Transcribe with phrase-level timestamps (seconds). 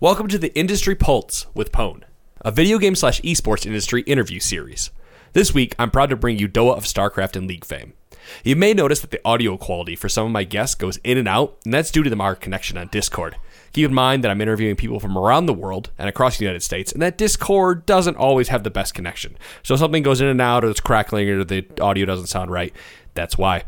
[0.00, 2.04] Welcome to the Industry Pulse with Pwn,
[2.42, 4.92] a video game slash esports industry interview series.
[5.32, 7.94] This week, I'm proud to bring you Doa of StarCraft and League fame.
[8.44, 11.26] You may notice that the audio quality for some of my guests goes in and
[11.26, 13.38] out, and that's due to the our connection on Discord.
[13.72, 16.62] Keep in mind that I'm interviewing people from around the world and across the United
[16.62, 19.36] States, and that Discord doesn't always have the best connection.
[19.64, 22.52] So if something goes in and out, or it's crackling, or the audio doesn't sound
[22.52, 22.72] right,
[23.14, 23.64] that's why.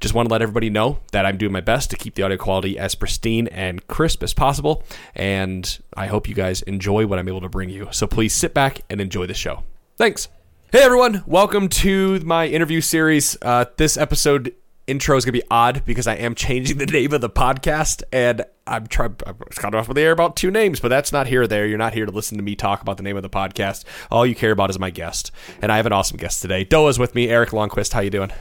[0.00, 2.36] Just want to let everybody know that I'm doing my best to keep the audio
[2.36, 4.82] quality as pristine and crisp as possible,
[5.14, 7.88] and I hope you guys enjoy what I'm able to bring you.
[7.92, 9.64] So please sit back and enjoy the show.
[9.96, 10.28] Thanks.
[10.72, 13.36] Hey everyone, welcome to my interview series.
[13.42, 14.54] Uh, this episode
[14.86, 18.44] intro is gonna be odd because I am changing the name of the podcast, and
[18.66, 19.16] I'm trying.
[19.26, 21.46] I was caught off with the air about two names, but that's not here or
[21.46, 21.66] there.
[21.66, 23.84] You're not here to listen to me talk about the name of the podcast.
[24.10, 25.30] All you care about is my guest,
[25.60, 26.64] and I have an awesome guest today.
[26.64, 27.92] Doa's with me, Erik Lonnquist.
[27.92, 28.32] How you doing?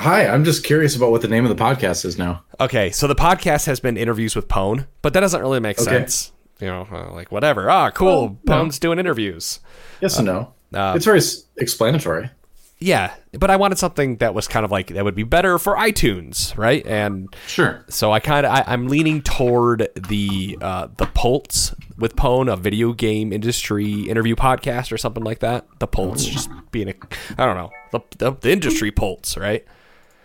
[0.00, 2.42] Hi, I'm just curious about what the name of the podcast is now.
[2.58, 5.90] Okay, so the podcast has been interviews with Pone, but that doesn't really make Okay.
[5.90, 6.32] sense.
[6.58, 7.70] You know, uh, like whatever.
[7.70, 8.38] Ah, cool.
[8.46, 8.70] Well, no.
[8.70, 9.60] Doing interviews.
[10.00, 10.54] Yes and no.
[10.74, 12.30] uh, it's very s- explanatory.
[12.78, 15.76] Yeah, but I wanted something that was kind of like that would be better for
[15.76, 16.86] iTunes, right?
[16.86, 17.84] And Sure.
[17.90, 22.94] so I kind of I'm leaning toward the uh, the Pulse with Pone, a video
[22.94, 25.66] game industry interview podcast or something like that.
[25.78, 26.94] The Pulse just being a
[27.36, 29.62] I don't know the the, the industry Pulse, right?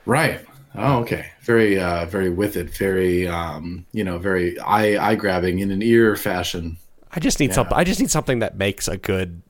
[0.06, 0.46] Right.
[0.76, 1.28] Oh, okay.
[1.42, 2.70] Very, uh, very with it.
[2.70, 6.78] Very, um, you know, very eye eye grabbing in an ear fashion.
[7.12, 7.76] I just need something.
[7.76, 9.42] I just need something that makes a good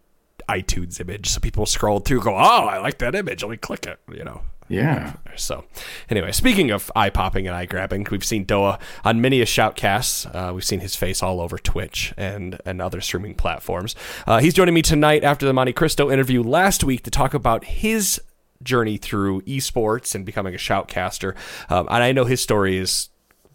[0.47, 3.41] iTunes image, so people scroll through, go, "Oh, I like that image.
[3.41, 4.41] Let me click it." You know.
[4.67, 5.13] Yeah.
[5.35, 5.65] So,
[6.09, 10.33] anyway, speaking of eye popping and eye grabbing, we've seen Doa on many a shoutcast.
[10.33, 13.95] Uh, we've seen his face all over Twitch and and other streaming platforms.
[14.25, 17.65] Uh, he's joining me tonight after the Monte Cristo interview last week to talk about
[17.65, 18.21] his
[18.65, 21.35] journey through esports and becoming a shoutcaster.
[21.69, 23.09] Um, and I know his story is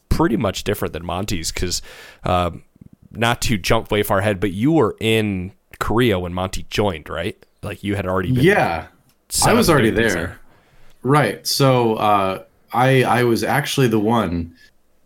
[0.08, 1.83] pretty much different than Monty's because,
[2.25, 2.62] um,
[3.11, 7.36] not to jump way far ahead, but you were in Korea when Monty joined, right?
[7.62, 8.44] Like you had already been.
[8.44, 8.86] Yeah.
[9.44, 10.39] I was already there.
[11.02, 11.46] Right.
[11.46, 14.55] So uh, I I was actually the one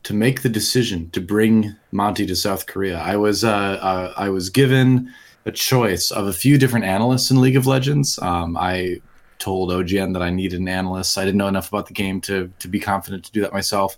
[0.05, 2.99] to make the decision to bring Monty to South Korea.
[2.99, 5.12] I was uh, uh, I was given
[5.47, 8.19] a choice of a few different analysts in League of Legends.
[8.21, 9.00] Um, I
[9.44, 11.19] told OGN that I needed an analyst.
[11.19, 13.97] I didn't know enough about the game to to be confident to do that myself.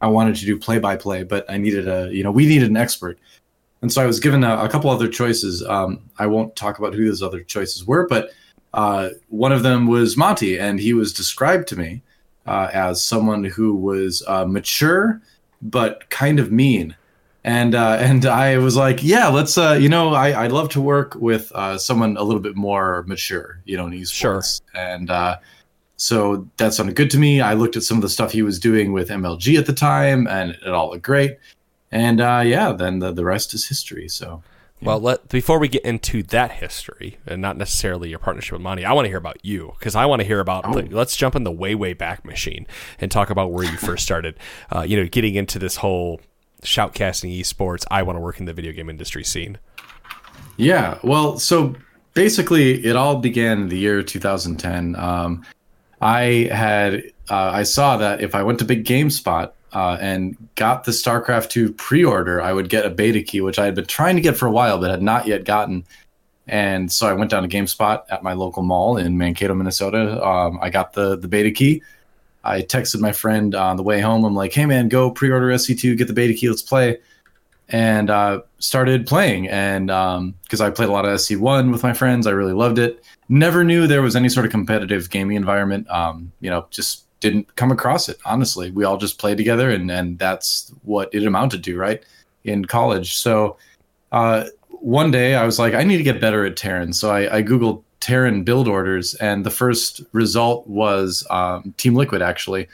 [0.00, 2.68] I wanted to do play by play, but I needed a you know we needed
[2.68, 3.18] an expert.
[3.80, 5.64] And so I was given a, a couple other choices.
[5.64, 8.30] Um, I won't talk about who those other choices were, but
[8.74, 12.02] uh, one of them was Monty, and he was described to me
[12.46, 15.22] uh, as someone who was uh, mature
[15.62, 16.96] but kind of mean.
[17.48, 19.56] And uh, and I was like, yeah, let's.
[19.56, 23.04] Uh, you know, I I'd love to work with uh, someone a little bit more
[23.06, 23.60] mature.
[23.64, 24.12] You know, in esports.
[24.12, 24.42] Sure.
[24.74, 25.38] And uh,
[25.96, 27.40] so that sounded good to me.
[27.40, 30.28] I looked at some of the stuff he was doing with MLG at the time,
[30.28, 31.38] and it all looked great.
[31.90, 34.08] And uh, yeah, then the, the rest is history.
[34.08, 34.42] So
[34.82, 38.84] Well, let before we get into that history and not necessarily your partnership with Monty,
[38.84, 40.66] I want to hear about you because I want to hear about.
[40.66, 40.74] Oh.
[40.74, 42.66] the- let's jump in the way way back machine
[43.00, 44.38] and talk about where you first started.
[44.70, 46.20] Uh, you know, getting into this whole
[46.62, 47.84] shoutcasting esports.
[47.90, 49.58] I want to work in the video game industry scene.
[50.56, 51.74] Yeah, well, so
[52.14, 54.96] basically, it all began in the year 2010.
[54.96, 55.44] Um,
[56.00, 60.84] I had uh, I saw that if I went to Big GameSpot uh, and got
[60.84, 64.16] the StarCraft 2 pre-order, I would get a beta key, which I had been trying
[64.16, 65.84] to get for a while but had not yet gotten.
[66.46, 70.24] And so I went down to GameSpot at my local mall in Mankato, Minnesota.
[70.26, 71.82] Um, I got the the beta key.
[72.44, 74.24] I texted my friend on the way home.
[74.24, 76.98] I'm like, "Hey man, go pre-order SC2, get the beta key, let's play."
[77.68, 79.48] and uh, started playing.
[79.48, 79.88] And
[80.42, 83.04] because I played a lot of SC1 with my friends, I really loved it.
[83.28, 85.88] Never knew there was any sort of competitive gaming environment.
[85.90, 88.18] Um, you know, just didn't come across it.
[88.24, 92.02] Honestly, we all just played together, and and that's what it amounted to, right?
[92.44, 93.58] In college, so
[94.12, 96.92] uh, one day I was like, I need to get better at Terran.
[96.92, 102.22] So I, I googled Terran build orders, and the first result was um, Team Liquid
[102.22, 102.68] actually.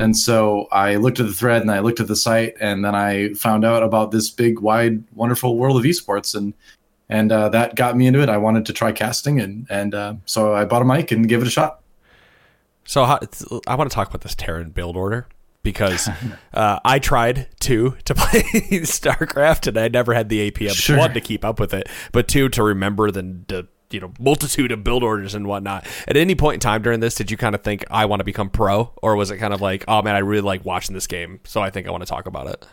[0.00, 2.96] And so I looked at the thread and I looked at the site, and then
[2.96, 6.52] I found out about this big, wide, wonderful world of esports, and
[7.08, 8.28] and uh, that got me into it.
[8.28, 11.40] I wanted to try casting, and and uh, so I bought a mic and gave
[11.42, 11.80] it a shot.
[12.86, 13.20] So how,
[13.68, 15.28] I want to talk about this Terran build order
[15.62, 16.08] because
[16.54, 18.42] uh, I tried to to play
[18.82, 20.98] StarCraft and I never had the APM Sure.
[20.98, 24.72] one to keep up with it, but two to remember the, the you know multitude
[24.72, 25.86] of build orders and whatnot.
[26.06, 28.24] At any point in time during this, did you kind of think I want to
[28.24, 31.06] become pro, or was it kind of like, oh man, I really like watching this
[31.06, 32.66] game, so I think I want to talk about it?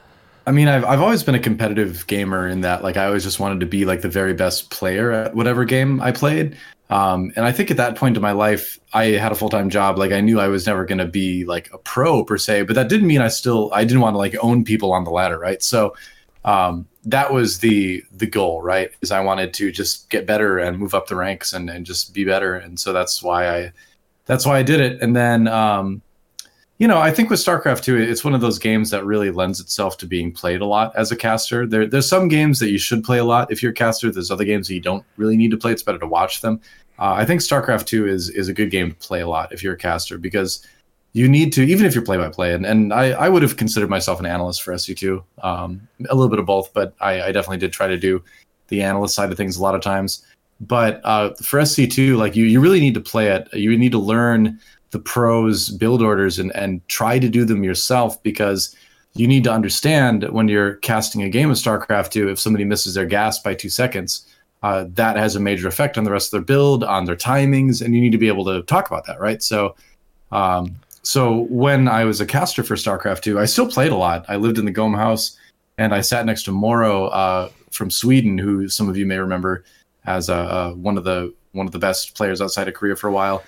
[0.47, 3.39] I mean, I've I've always been a competitive gamer in that like I always just
[3.39, 6.57] wanted to be like the very best player at whatever game I played.
[6.89, 9.69] Um, and I think at that point in my life, I had a full time
[9.69, 9.97] job.
[9.97, 12.75] Like I knew I was never going to be like a pro per se, but
[12.75, 15.39] that didn't mean I still I didn't want to like own people on the ladder,
[15.39, 15.63] right?
[15.63, 15.95] So,
[16.43, 18.91] um, that was the the goal, right?
[19.01, 22.13] Is I wanted to just get better and move up the ranks and, and just
[22.13, 22.55] be better.
[22.55, 23.71] And so that's why I
[24.25, 25.01] that's why I did it.
[25.01, 26.01] And then um,
[26.77, 29.61] you know, I think with StarCraft 2, it's one of those games that really lends
[29.61, 31.65] itself to being played a lot as a caster.
[31.65, 34.11] There, there's some games that you should play a lot if you're a caster.
[34.11, 35.71] There's other games that you don't really need to play.
[35.71, 36.59] It's better to watch them.
[36.99, 39.63] Uh, I think StarCraft 2 is is a good game to play a lot if
[39.63, 40.65] you're a caster because
[41.15, 42.53] you need to, even if you're play by play.
[42.53, 46.27] And, and I, I would have considered myself an analyst for SC2, um, a little
[46.27, 48.21] bit of both, but I, I definitely did try to do
[48.67, 50.25] the analyst side of things a lot of times.
[50.59, 53.47] But uh, for SC2, like you, you really need to play it.
[53.53, 54.59] You need to learn
[54.91, 58.75] the pros build orders and, and try to do them yourself because
[59.13, 62.93] you need to understand when you're casting a game of StarCraft 2, if somebody misses
[62.93, 64.27] their gas by two seconds,
[64.63, 67.81] uh, that has a major effect on the rest of their build, on their timings,
[67.81, 69.41] and you need to be able to talk about that, right?
[69.41, 69.75] So,
[70.33, 74.25] um, so when I was a caster for StarCraft 2, I still played a lot.
[74.27, 75.37] I lived in the Gom house
[75.77, 79.63] and I sat next to MorroW uh, from Sweden, who some of you may remember
[80.05, 83.11] as a, one of the one of the best players outside of Korea for a
[83.11, 83.43] while.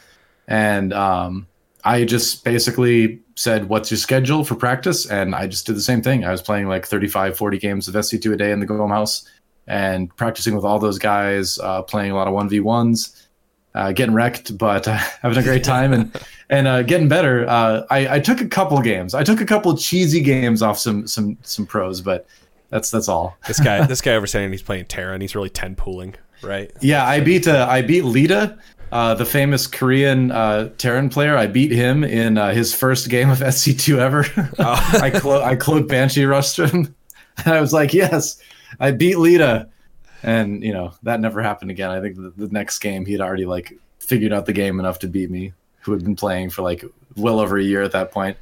[0.48, 1.48] And um,
[1.84, 5.06] I just basically said, What's your schedule for practice?
[5.10, 6.26] And I just did the same thing.
[6.26, 9.28] I was playing like 35, 40 games of SC2 a day in the Gom house
[9.66, 13.27] and practicing with all those guys, uh, playing a lot of 1v1s
[13.78, 16.20] uh, getting wrecked, but uh, having a great time and
[16.50, 17.48] and uh, getting better.
[17.48, 19.14] Uh, I, I took a couple games.
[19.14, 22.28] I took a couple cheesy games off some some some pros, but
[22.70, 23.38] that's that's all.
[23.48, 26.72] this guy, this guy over saying he's playing Terra and he's really ten pooling, right?
[26.82, 28.58] Yeah, I beat uh, I beat Leta,
[28.92, 31.38] uh, the famous Korean uh, Terran player.
[31.38, 34.26] I beat him in uh, his first game of SC2 ever.
[34.60, 35.00] Oh.
[35.02, 36.96] I clo- I cloaked Banshee rushed him,
[37.46, 38.42] and I was like, yes,
[38.80, 39.70] I beat Leta
[40.24, 41.90] and you know that never happened again.
[41.90, 45.00] I think the, the next game he had already like figured out the game enough
[45.00, 46.84] to beat me, who had been playing for like
[47.16, 48.38] well over a year at that point.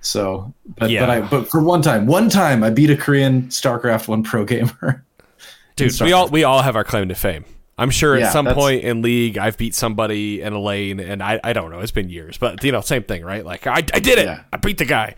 [0.00, 1.00] So, but yeah.
[1.00, 4.44] but I but for one time, one time I beat a Korean StarCraft one pro
[4.44, 5.04] gamer.
[5.76, 7.44] Dude, we all we all have our claim to fame.
[7.78, 11.22] I'm sure yeah, at some point in league I've beat somebody in a lane, and
[11.22, 11.80] I I don't know.
[11.80, 13.44] It's been years, but you know, same thing, right?
[13.44, 14.26] Like I I did it.
[14.26, 14.42] Yeah.
[14.52, 15.16] I beat the guy.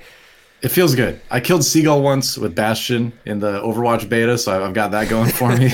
[0.61, 1.21] It feels good.
[1.31, 5.31] I killed Seagull once with Bastion in the Overwatch beta, so I've got that going
[5.31, 5.69] for me.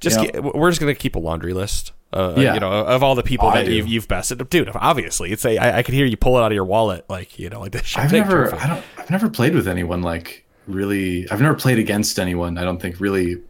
[0.00, 0.44] just yep.
[0.54, 1.92] we're just gonna keep a laundry list.
[2.12, 2.54] Uh, yeah.
[2.54, 4.70] you know, of all the people oh, that you've, you've bested, dude.
[4.74, 5.58] Obviously, it's a.
[5.58, 7.72] I, I could hear you pull it out of your wallet, like you know, like
[7.72, 7.96] this.
[7.96, 8.54] I've never.
[8.54, 11.28] I don't, I've never played with anyone like really.
[11.30, 12.56] I've never played against anyone.
[12.56, 13.42] I don't think really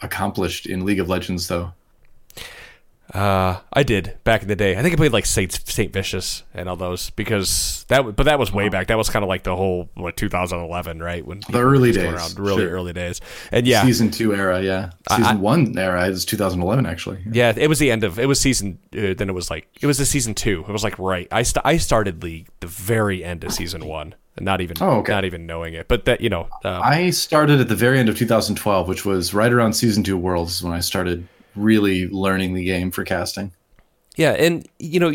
[0.00, 1.72] accomplished in League of Legends though.
[3.12, 4.76] Uh, I did back in the day.
[4.76, 8.16] I think I played like Saint Saint Vicious and all those because that.
[8.16, 8.86] But that was way back.
[8.86, 11.24] That was kind of like the whole what 2011, right?
[11.24, 12.70] When the early days, around, really sure.
[12.70, 13.20] early days.
[13.52, 14.62] And yeah, season two era.
[14.62, 17.18] Yeah, season I, one era is 2011 actually.
[17.26, 17.52] Yeah.
[17.54, 17.62] yeah.
[17.62, 18.78] it was the end of it was season.
[18.96, 20.64] Uh, then it was like it was the season two.
[20.66, 21.28] It was like right.
[21.30, 24.14] I st- I started League the very end of season one.
[24.40, 25.12] Not even, oh, okay.
[25.12, 28.08] not even knowing it, but that you know, um, I started at the very end
[28.08, 32.64] of 2012, which was right around season two Worlds when I started really learning the
[32.64, 33.52] game for casting.
[34.16, 35.12] Yeah, and you know,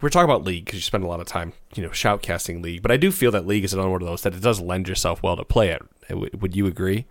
[0.00, 2.82] we're talking about league because you spend a lot of time, you know, shoutcasting league.
[2.82, 4.88] But I do feel that league is another one of those that it does lend
[4.88, 5.82] yourself well to play it.
[6.40, 7.06] Would you agree?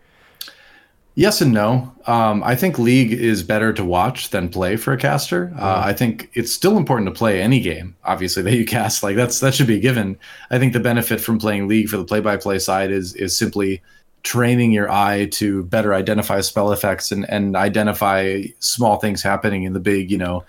[1.15, 1.93] Yes and no.
[2.07, 5.51] Um, I think League is better to watch than play for a caster.
[5.57, 9.03] Uh, I think it's still important to play any game, obviously that you cast.
[9.03, 10.17] Like that's that should be given.
[10.49, 13.81] I think the benefit from playing League for the play-by-play side is is simply
[14.23, 19.73] training your eye to better identify spell effects and, and identify small things happening in
[19.73, 20.43] the big, you know,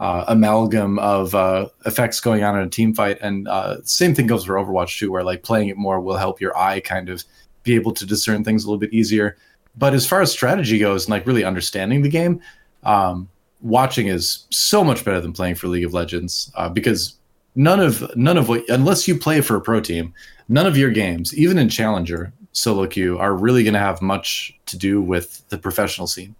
[0.00, 3.18] uh, amalgam of uh, effects going on in a team fight.
[3.20, 6.40] And uh, same thing goes for Overwatch too, where like playing it more will help
[6.40, 7.22] your eye kind of
[7.62, 9.36] be able to discern things a little bit easier.
[9.76, 12.40] But as far as strategy goes and like really understanding the game,
[12.82, 13.28] um,
[13.60, 17.16] watching is so much better than playing for League of Legends uh, because
[17.54, 20.14] none of none of what unless you play for a pro team,
[20.48, 24.58] none of your games, even in Challenger, solo queue are really going to have much
[24.66, 26.34] to do with the professional scene.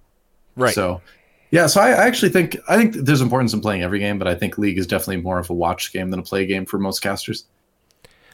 [0.56, 0.74] Right.
[0.74, 1.00] So,
[1.50, 1.66] yeah.
[1.66, 4.34] So I, I, actually think I think there's importance in playing every game, but I
[4.34, 7.00] think League is definitely more of a watch game than a play game for most
[7.00, 7.44] casters.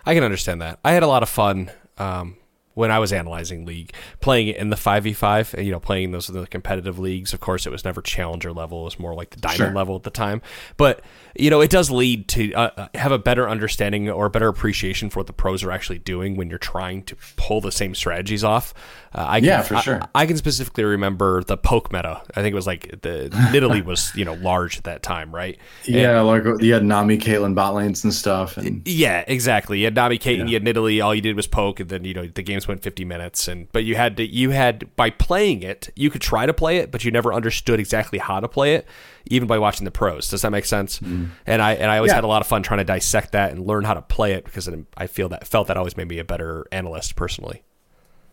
[0.05, 0.79] I can understand that.
[0.85, 2.37] I had a lot of fun um,
[2.77, 6.39] when I was analyzing League, playing it in the 5v5, you know, playing those in
[6.39, 7.33] the competitive leagues.
[7.33, 9.73] Of course, it was never challenger level, it was more like the diamond sure.
[9.73, 10.43] level at the time.
[10.77, 11.01] But,
[11.35, 14.49] you know, it does lead to uh, uh, have a better understanding or a better
[14.49, 17.95] appreciation for what the pros are actually doing when you're trying to pull the same
[17.95, 18.75] strategies off.
[19.17, 20.03] Uh, I can, yeah, for sure.
[20.15, 22.21] I, I, can specifically remember the poke meta.
[22.35, 25.59] I think it was like the Nidalee was, you know, large at that time, right?
[25.87, 28.59] Yeah, and, like you had Nami, Caitlyn bot lanes and stuff.
[28.59, 28.87] And...
[28.87, 29.79] Yeah, exactly.
[29.79, 30.45] You had Nami, Caitlyn, yeah.
[30.45, 31.03] you had Nidalee.
[31.03, 33.49] All you did was poke, and then, you know, the games went 50 minutes.
[33.49, 36.77] And But you had to, you had, by playing it, you could try to play
[36.77, 38.87] it, but you never understood exactly how to play it
[39.29, 40.29] even by watching the pros.
[40.29, 41.01] Does that make sense?
[41.01, 41.31] Mm.
[41.47, 42.17] And I and I always yeah.
[42.17, 44.45] had a lot of fun trying to dissect that and learn how to play it
[44.45, 47.63] because I feel that felt that always made me a better analyst personally.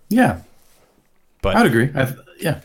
[0.10, 0.42] Yeah,
[1.44, 1.92] But I'd agree.
[1.94, 2.62] I, yeah.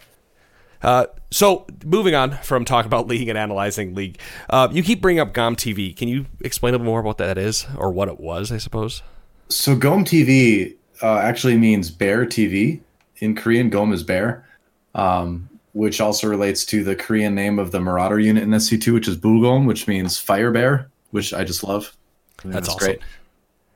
[0.80, 4.18] Uh, so moving on from talking about league and analyzing league,
[4.48, 5.94] uh, you keep bringing up GOM TV.
[5.94, 8.50] Can you explain a little more what that is or what it was?
[8.50, 9.02] I suppose.
[9.48, 12.80] So Gom TV uh, actually means bear TV
[13.18, 13.68] in Korean.
[13.68, 14.46] Gom is bear,
[14.94, 19.08] um, which also relates to the Korean name of the Marauder unit in SC2, which
[19.08, 21.96] is Bulgom, which means fire bear, which I just love.
[22.38, 22.96] I think That's awesome.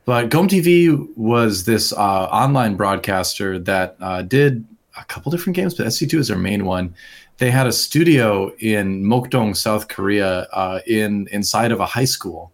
[0.05, 4.65] But Gom TV was this uh, online broadcaster that uh, did
[4.97, 6.93] a couple different games, but SC2 is their main one.
[7.37, 12.51] They had a studio in Mokdong, South Korea, uh, in inside of a high school.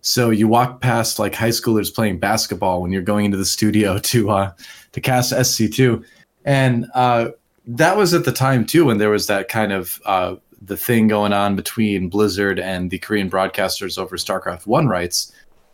[0.00, 3.98] So you walk past like high schoolers playing basketball when you're going into the studio
[4.10, 4.52] to uh,
[4.92, 6.04] to cast SC2,
[6.44, 7.28] and uh,
[7.66, 11.08] that was at the time too when there was that kind of uh, the thing
[11.08, 15.32] going on between Blizzard and the Korean broadcasters over StarCraft One rights.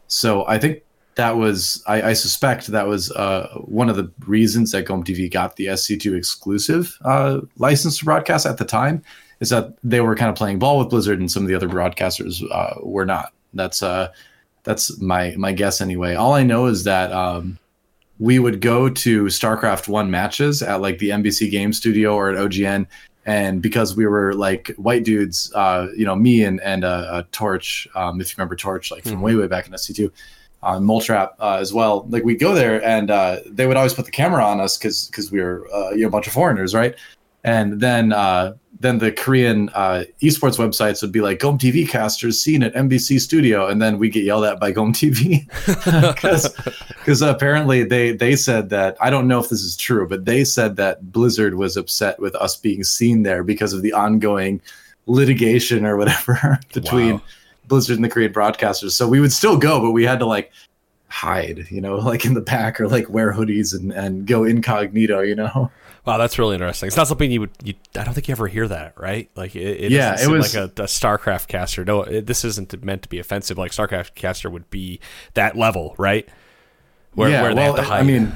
[0.09, 0.83] So I think
[1.19, 5.31] that was I, I suspect that was uh, one of the reasons that Gom TV
[5.31, 9.03] got the SC2 exclusive uh, license to broadcast at the time
[9.41, 11.69] is that they were kind of playing ball with Blizzard and some of the other
[11.69, 13.33] broadcasters uh, were not.
[13.53, 14.13] That's uh
[14.63, 16.15] that's my my guess anyway.
[16.15, 17.59] All I know is that um,
[18.21, 22.37] we would go to StarCraft One matches at like the MBC Game Studio or at
[22.37, 22.87] OGN,
[23.27, 27.23] and because we were like white dudes, uh, you know, me and and uh, uh,
[27.33, 29.23] Torch, um, if you remember Torch, like from Mhm.
[29.23, 30.13] way way back in SC2,
[30.63, 32.07] uh, Moletrap uh, as well.
[32.09, 35.07] Like we'd go there, and uh, they would always put the camera on us because
[35.09, 36.95] because we were uh, you know a bunch of foreigners, right?
[37.45, 42.41] And then uh, then the Korean uh, esports websites would be like Gom TV casters
[42.41, 45.47] seen at MBC Studio, and then we get yelled at by Gom TV
[47.05, 50.45] because apparently they they said that I don't know if this is true, but they
[50.45, 54.61] said that Blizzard was upset with us being seen there because of the ongoing
[55.07, 57.23] litigation or whatever between Wow.
[57.69, 58.93] Blizzard and the Korean broadcasters.
[58.93, 60.51] So we would still go, but we had to like
[61.09, 65.21] hide, you know, like in the back or like wear hoodies and and go incognito,
[65.21, 65.71] you know.
[66.05, 66.87] Wow, that's really interesting.
[66.87, 67.51] It's not something you would.
[67.63, 69.29] You, I don't think you ever hear that, right?
[69.37, 71.85] Like it, it Yeah, it was- like a, a StarCraft caster.
[71.85, 73.59] No, it, this isn't meant to be offensive.
[73.59, 75.01] Like StarCraft caster would be
[75.35, 76.27] that level, right?
[77.13, 78.01] Where, yeah, where they well, have to hide.
[78.01, 78.33] I mean,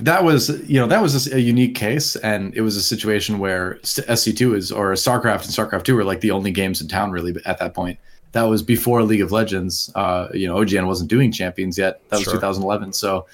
[0.00, 3.78] that was you know that was a unique case, and it was a situation where
[3.82, 7.10] SC two is or StarCraft and StarCraft two were like the only games in town
[7.10, 7.98] really at that point.
[8.32, 9.90] That was before League of Legends.
[9.94, 12.00] Uh, you know, OGN wasn't doing champions yet.
[12.10, 12.34] That was Sure.
[12.34, 12.92] 2011.
[12.92, 13.26] So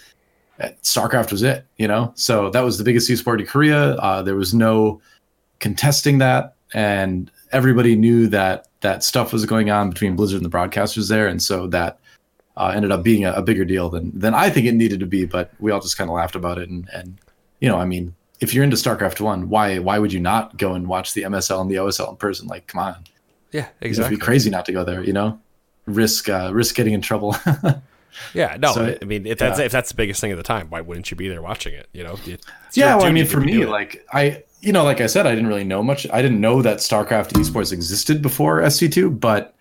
[0.60, 1.66] uh, StarCraft was it.
[1.76, 3.94] You know, so that was the biggest esport in Korea.
[3.94, 5.00] Uh, there was no
[5.58, 10.56] contesting that, and everybody knew that that stuff was going on between Blizzard and the
[10.56, 11.98] broadcasters there, and so that
[12.56, 15.06] uh, ended up being a, a bigger deal than than I think it needed to
[15.06, 15.26] be.
[15.26, 17.18] But we all just kind of laughed about it, and and
[17.60, 20.72] you know, I mean, if you're into StarCraft One, why why would you not go
[20.72, 22.48] and watch the MSL and the OSL in person?
[22.48, 22.96] Like, come on,
[23.56, 24.16] yeah, it'd exactly.
[24.16, 25.02] be crazy not to go there.
[25.02, 25.40] You know,
[25.86, 27.36] risk uh, risk getting in trouble.
[28.34, 28.72] Yeah, no.
[28.72, 29.66] So, I mean, if that's yeah.
[29.66, 31.88] if that's the biggest thing at the time, why wouldn't you be there watching it?
[31.92, 32.46] You know, it's
[32.76, 35.48] yeah, well, I mean, for me, like I, you know, like I said, I didn't
[35.48, 36.06] really know much.
[36.10, 39.54] I didn't know that StarCraft esports existed before SC2, but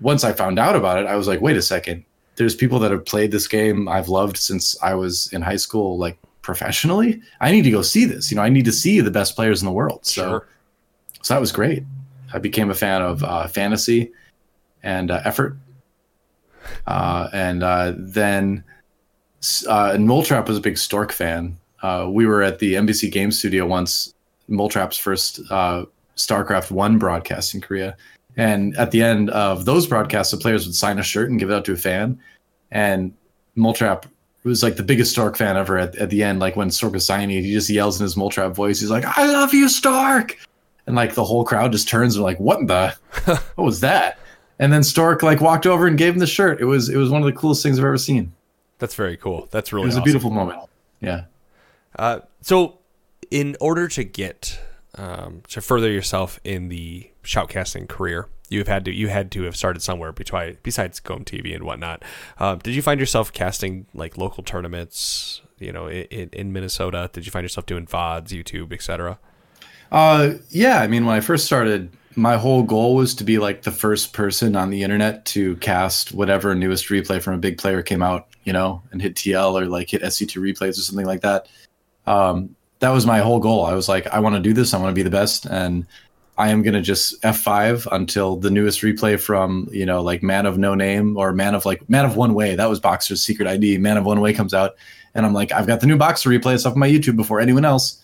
[0.00, 2.04] once I found out about it, I was like, wait a second.
[2.36, 5.98] There's people that have played this game I've loved since I was in high school,
[5.98, 7.20] like professionally.
[7.40, 8.30] I need to go see this.
[8.30, 10.06] You know, I need to see the best players in the world.
[10.06, 10.48] So, Sure.
[11.22, 11.84] so that was great.
[12.32, 14.12] I became a fan of uh, fantasy
[14.82, 15.56] and uh, effort,
[16.86, 18.64] uh, and uh, then
[19.68, 21.58] uh, and Moletrap was a big Stork fan.
[22.08, 24.14] We were at the MBC Game Studio once,
[24.48, 25.40] Moletrap's first
[26.16, 27.96] StarCraft One broadcast in Korea,
[28.36, 31.50] and at the end of those broadcasts, the players would sign a shirt and give
[31.50, 32.18] it out to a fan,
[32.70, 33.12] and
[33.56, 34.04] Moletrap
[34.44, 35.78] was like the biggest Stork fan ever.
[35.78, 38.54] At, at the end, like when Stork was signing he just yells in his Moletrap
[38.54, 40.38] voice, he's like, "I love you, Stork,"
[40.86, 42.94] and like the whole crowd just turns and like, "What the?
[43.24, 44.18] what was that?"
[44.58, 46.60] And then Stork like walked over and gave him the shirt.
[46.60, 48.32] It was it was one of the coolest things I've ever seen.
[48.78, 49.48] that's very cool.
[49.50, 50.02] That's really It was awesome.
[50.02, 50.60] a beautiful moment.
[51.00, 51.24] Yeah.
[51.96, 52.78] Uh, so,
[53.30, 54.58] in order to get
[54.96, 59.56] um, to further yourself in the shoutcasting career, you've had to you had to have
[59.56, 62.02] started somewhere between besides Gom TV and whatnot.
[62.38, 65.40] Um, did you find yourself casting like local tournaments?
[65.58, 69.18] You know, in, in Minnesota, did you find yourself doing VODs, YouTube, etc.?
[69.92, 70.80] Uh, yeah.
[70.80, 74.12] I mean, when I first started, my whole goal was to be like the first
[74.12, 78.26] person on the internet to cast whatever newest replay from a big player came out,
[78.44, 81.46] you know, and hit TL or like hit SC2 replays or something like that.
[82.06, 83.64] Um, that was my whole goal.
[83.64, 84.74] I was like, I want to do this.
[84.74, 85.86] I want to be the best, and
[86.36, 90.58] I am gonna just F5 until the newest replay from you know like Man of
[90.58, 92.56] No Name or Man of like Man of One Way.
[92.56, 93.78] That was Boxer's secret ID.
[93.78, 94.74] Man of One Way comes out,
[95.14, 96.58] and I'm like, I've got the new Boxer replay.
[96.66, 98.01] Up on my YouTube before anyone else.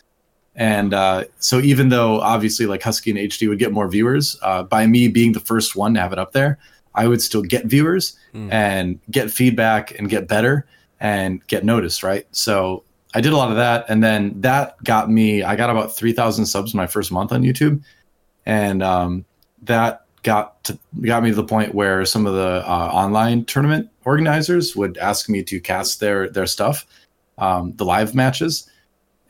[0.59, 4.65] And uh, so even though obviously like Husky and HD would get more viewers, uh,
[4.65, 6.59] by me being the first one to have it up there,
[6.95, 8.53] I would still get viewers Mm.
[8.53, 10.67] and get feedback and get better
[11.01, 12.27] and get noticed, right?
[12.33, 12.83] So
[13.15, 15.43] I did a lot of that, and then that got me.
[15.43, 17.81] I got about three thousand subs my first month on YouTube,
[18.45, 19.25] and um,
[19.63, 23.89] that got to, got me to the point where some of the uh, online tournament
[24.05, 26.85] organizers would ask me to cast their their stuff,
[27.39, 28.69] um, the live matches,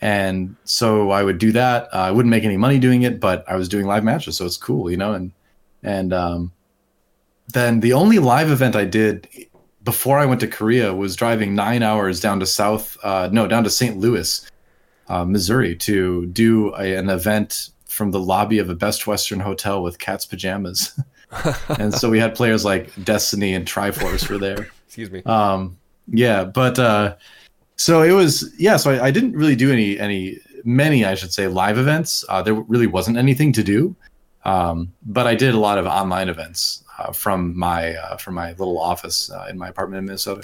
[0.01, 1.85] and so I would do that.
[1.93, 4.47] Uh, I wouldn't make any money doing it, but I was doing live matches, so
[4.47, 5.13] it's cool, you know.
[5.13, 5.33] And
[5.83, 6.53] and um,
[7.53, 9.29] then the only live event I did
[9.83, 13.65] before I went to Korea was driving nine hours down to South, uh, no, down
[13.65, 13.97] to St.
[13.97, 14.47] Louis,
[15.09, 19.83] uh, Missouri, to do a, an event from the lobby of a Best Western hotel
[19.83, 21.01] with cat's pajamas.
[21.79, 24.69] and so we had players like Destiny and Triforce were there.
[24.87, 25.23] Excuse me.
[25.25, 27.17] Um, yeah, but uh,
[27.79, 28.77] so it was yeah.
[28.77, 32.25] So I, I, didn't really do any any many I should say live events.
[32.29, 33.95] Uh, there really wasn't anything to do,
[34.45, 38.51] um, but I did a lot of online events uh, from my uh, from my
[38.51, 40.43] little office uh, in my apartment in Minnesota.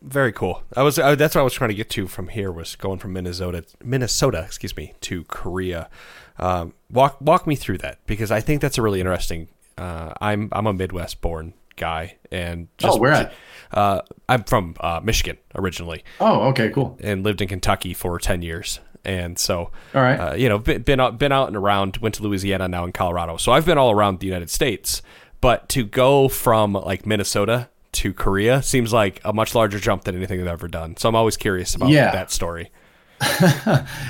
[0.00, 0.62] Very cool.
[0.76, 3.00] I was uh, that's what I was trying to get to from here was going
[3.00, 5.90] from Minnesota Minnesota, excuse me, to Korea.
[6.38, 9.48] Um, walk walk me through that because I think that's a really interesting.
[9.76, 13.32] Uh, I'm I'm a Midwest born guy and just, oh where at?
[13.70, 16.04] Uh, I'm from uh, Michigan originally.
[16.20, 16.98] Oh okay cool.
[17.02, 20.82] And lived in Kentucky for ten years and so all right, uh, you know, been,
[20.82, 21.96] been out, been out and around.
[21.98, 23.36] Went to Louisiana, now in Colorado.
[23.36, 25.02] So I've been all around the United States.
[25.40, 30.16] But to go from like Minnesota to Korea seems like a much larger jump than
[30.16, 30.96] anything I've ever done.
[30.96, 32.12] So I'm always curious about yeah.
[32.12, 32.70] that story.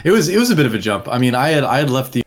[0.04, 1.08] it was it was a bit of a jump.
[1.08, 2.22] I mean, I had I had left the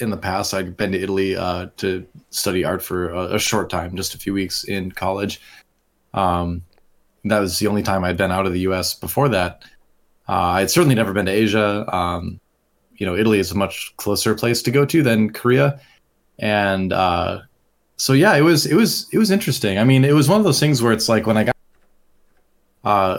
[0.00, 0.54] in the past.
[0.54, 4.18] I'd been to Italy uh, to study art for a, a, short time, just a
[4.18, 5.40] few weeks in college.
[6.14, 6.62] Um,
[7.24, 8.94] that was the only time I'd been out of the U.S.
[8.94, 9.62] before that.
[10.28, 11.84] Uh, I'd certainly never been to Asia.
[11.94, 12.40] Um,
[12.96, 15.80] you know, Italy is a much closer place to go to than Korea,
[16.38, 17.40] and uh,
[17.96, 19.78] so yeah, it was it was it was interesting.
[19.78, 21.56] I mean, it was one of those things where it's like when I got,
[22.84, 23.18] uh,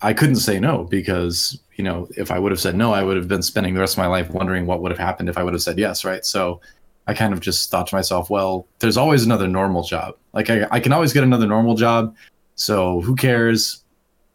[0.00, 3.16] I couldn't say no because you know if I would have said no, I would
[3.16, 5.42] have been spending the rest of my life wondering what would have happened if I
[5.42, 6.24] would have said yes, right?
[6.26, 6.60] So
[7.06, 10.16] I kind of just thought to myself, well, there's always another normal job.
[10.34, 12.14] Like I, I can always get another normal job,
[12.56, 13.82] so who cares?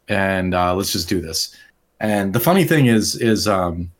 [0.08, 1.54] And uh, let's just do this.
[2.00, 3.90] And the funny thing is, is um,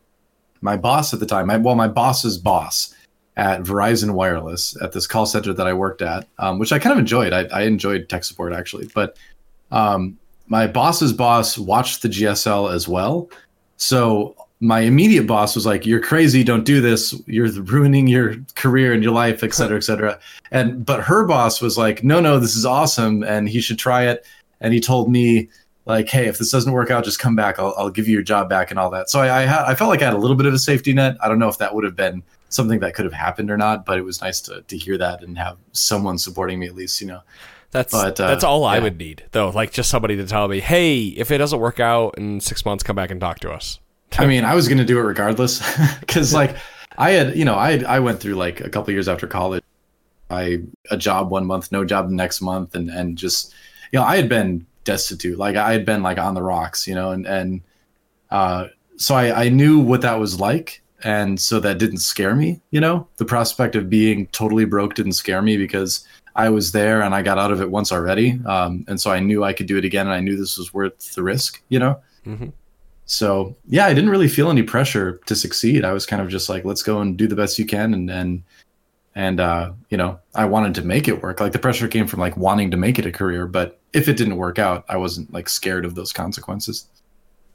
[0.61, 2.94] my boss at the time, my, well, my boss's boss
[3.37, 6.92] at Verizon Wireless at this call center that I worked at, um, which I kind
[6.92, 7.33] of enjoyed.
[7.33, 9.16] I, I enjoyed tech support actually, but
[9.70, 13.28] um, my boss's boss watched the GSL as well.
[13.76, 16.44] So my immediate boss was like, "You're crazy!
[16.44, 17.14] Don't do this.
[17.26, 20.18] You're ruining your career and your life, et cetera, et cetera."
[20.50, 24.07] And but her boss was like, "No, no, this is awesome, and he should try
[24.07, 24.26] it."
[24.61, 25.48] And he told me
[25.87, 27.59] like, hey, if this doesn't work out, just come back.
[27.59, 29.11] I'll, I'll give you your job back and all that.
[29.11, 30.92] So I, I, ha- I felt like I had a little bit of a safety
[30.92, 31.16] net.
[31.20, 33.85] I don't know if that would have been something that could have happened or not,
[33.85, 37.00] but it was nice to, to hear that and have someone supporting me at least,
[37.00, 37.20] you know.
[37.74, 38.68] That's but, uh, that's all yeah.
[38.68, 41.80] I would need though, like just somebody to tell me, hey, if it doesn't work
[41.80, 43.80] out in six months, come back and talk to us.
[44.16, 45.60] I mean, I was gonna do it regardless
[46.00, 46.54] because like
[46.96, 49.64] I had, you know, I I went through like a couple years after college,
[50.30, 53.52] I a job one month, no job the next month, and and just
[53.90, 55.37] you know I had been destitute.
[55.37, 57.60] Like I had been like on the rocks, you know, and and
[58.30, 62.60] uh, so I, I knew what that was like, and so that didn't scare me.
[62.70, 66.06] You know, the prospect of being totally broke didn't scare me because
[66.37, 69.20] I was there and I got out of it once already, um, and so I
[69.20, 71.62] knew I could do it again, and I knew this was worth the risk.
[71.68, 72.01] You know.
[72.27, 72.49] Mm-hmm.
[73.07, 75.85] So yeah, I didn't really feel any pressure to succeed.
[75.85, 78.11] I was kind of just like, let's go and do the best you can, and
[78.11, 78.42] and
[79.14, 82.20] and uh, you know i wanted to make it work like the pressure came from
[82.20, 85.33] like wanting to make it a career but if it didn't work out i wasn't
[85.33, 86.88] like scared of those consequences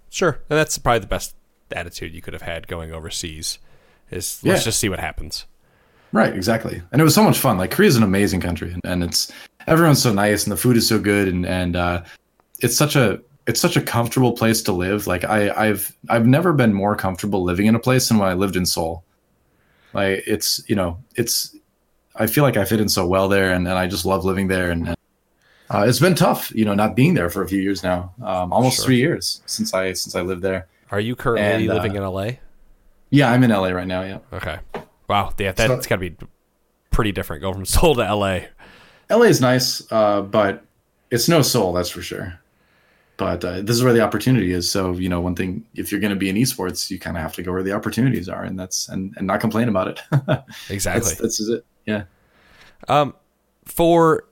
[0.09, 1.35] sure and that's probably the best
[1.71, 3.59] attitude you could have had going overseas
[4.09, 4.65] is let's yeah.
[4.65, 5.45] just see what happens
[6.11, 9.03] right exactly and it was so much fun like korea's an amazing country and, and
[9.03, 9.31] it's
[9.67, 12.03] everyone's so nice and the food is so good and and uh,
[12.59, 16.53] it's such a it's such a comfortable place to live like i i've i've never
[16.53, 19.03] been more comfortable living in a place than when i lived in seoul
[19.93, 21.55] like it's you know it's
[22.19, 24.49] I feel like I fit in so well there, and, and I just love living
[24.49, 24.71] there.
[24.71, 28.11] And, uh, it's been tough, you know, not being there for a few years now,
[28.21, 28.85] um, almost sure.
[28.85, 30.67] three years since I since I lived there.
[30.91, 32.29] Are you currently and, living uh, in LA?
[33.11, 34.01] Yeah, I'm in LA right now.
[34.01, 34.17] Yeah.
[34.33, 34.57] Okay.
[35.09, 35.33] Wow.
[35.37, 36.15] Yeah, that's so, got to be
[36.91, 37.41] pretty different.
[37.41, 38.41] Go from Seoul to LA.
[39.09, 40.63] LA is nice, uh, but
[41.11, 42.39] it's no Seoul, that's for sure
[43.19, 44.71] but uh, this is where the opportunity is.
[44.71, 47.21] So you know, one thing if you're going to be in esports, you kind of
[47.21, 50.01] have to go where the opportunities are, and that's and, and not complain about it.
[50.69, 51.09] exactly.
[51.09, 51.65] That's, that's it.
[51.85, 52.05] Yeah.
[52.87, 53.13] Um,
[53.65, 54.23] for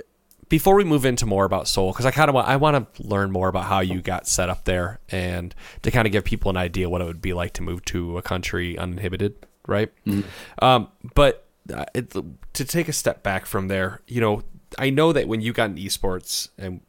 [0.47, 3.03] before we move into more about Seoul, because I kind of want I want to
[3.03, 6.49] learn more about how you got set up there, and to kind of give people
[6.49, 9.91] an idea what it would be like to move to a country uninhibited, right?
[10.05, 10.27] Mm-hmm.
[10.63, 12.11] Um, but uh, it,
[12.53, 14.43] to take a step back from there, you know,
[14.79, 16.81] I know that when you got in esports and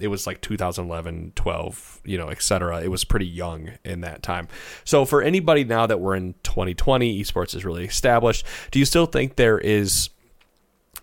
[0.00, 2.80] it was like 2011, 12, you know, et cetera.
[2.80, 4.46] It was pretty young in that time.
[4.84, 8.46] So for anybody now that we're in 2020, esports is really established.
[8.70, 10.10] Do you still think there is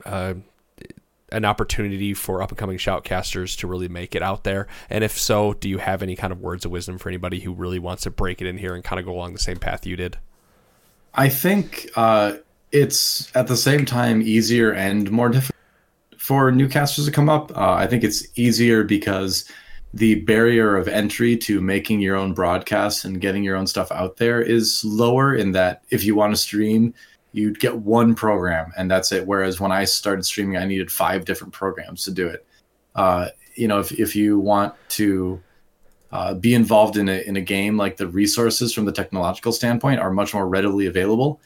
[0.06, 0.36] uh,
[1.30, 4.68] an opportunity for up and coming shoutcasters to really make it out there?
[4.90, 7.54] And if so, do you have any kind of words of wisdom for anybody who
[7.54, 9.86] really wants to break it in here and kind of go along the same path
[9.86, 10.20] you did?
[11.16, 12.34] I think uh,
[12.72, 15.56] it's at the same time easier and more difficult
[16.18, 17.56] for new casters to come up.
[17.56, 19.50] Uh, I think it's easier because
[19.94, 24.18] the barrier of entry to making your own broadcasts and getting your own stuff out
[24.18, 26.94] there is lower in that if you want to stream,
[27.32, 29.26] you'd get one program and that's it.
[29.26, 32.46] Whereas when I started streaming, I needed five different programs to do it.
[32.96, 35.42] Uh, you know, if, if you want to
[36.12, 40.00] uh, be involved in a, in a game, like the resources from the technological standpoint
[40.00, 41.42] are much more readily available.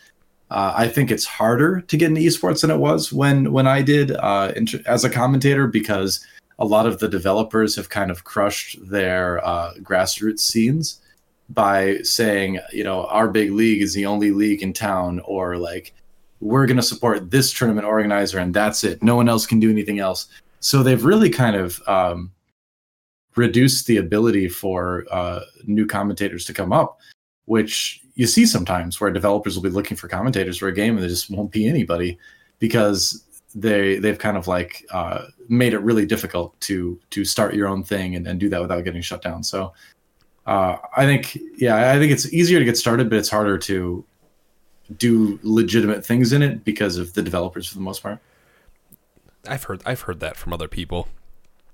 [0.52, 3.84] Uh, I think it's harder to get into esports than it was when when I
[3.84, 4.52] did uh,
[4.88, 6.26] as a commentator because
[6.58, 11.02] a lot of the developers have kind of crushed their uh, grassroots scenes
[11.50, 15.94] by saying, you know, our big league is the only league in town, or like
[16.42, 19.04] we're going to support this tournament organizer and that's it.
[19.04, 20.28] No one else can do anything else.
[20.62, 22.32] So they've really kind of um,
[23.36, 27.00] reduced the ability for uh, new commentators to come up,
[27.46, 31.04] which you see sometimes where developers will be looking for commentators for a game and
[31.04, 32.18] there just won't be anybody
[32.60, 33.24] because
[33.56, 37.84] they they've kind of like uh, made it really difficult to to start your own
[37.84, 39.44] thing and, and do that without getting shut down.
[39.44, 39.74] So
[40.46, 44.04] uh, I think yeah, I think it's easier to get started, but it's harder to
[44.98, 48.20] do legitimate things in it because of the developers for the most part.
[49.48, 51.08] I've heard I've heard that from other people.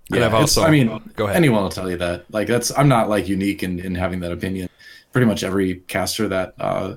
[0.10, 1.36] Yeah, also, I mean, go ahead.
[1.36, 2.26] Anyone will tell you that.
[2.32, 4.70] Like that's I'm not like unique in, in having that opinion
[5.16, 6.94] pretty much every caster that uh,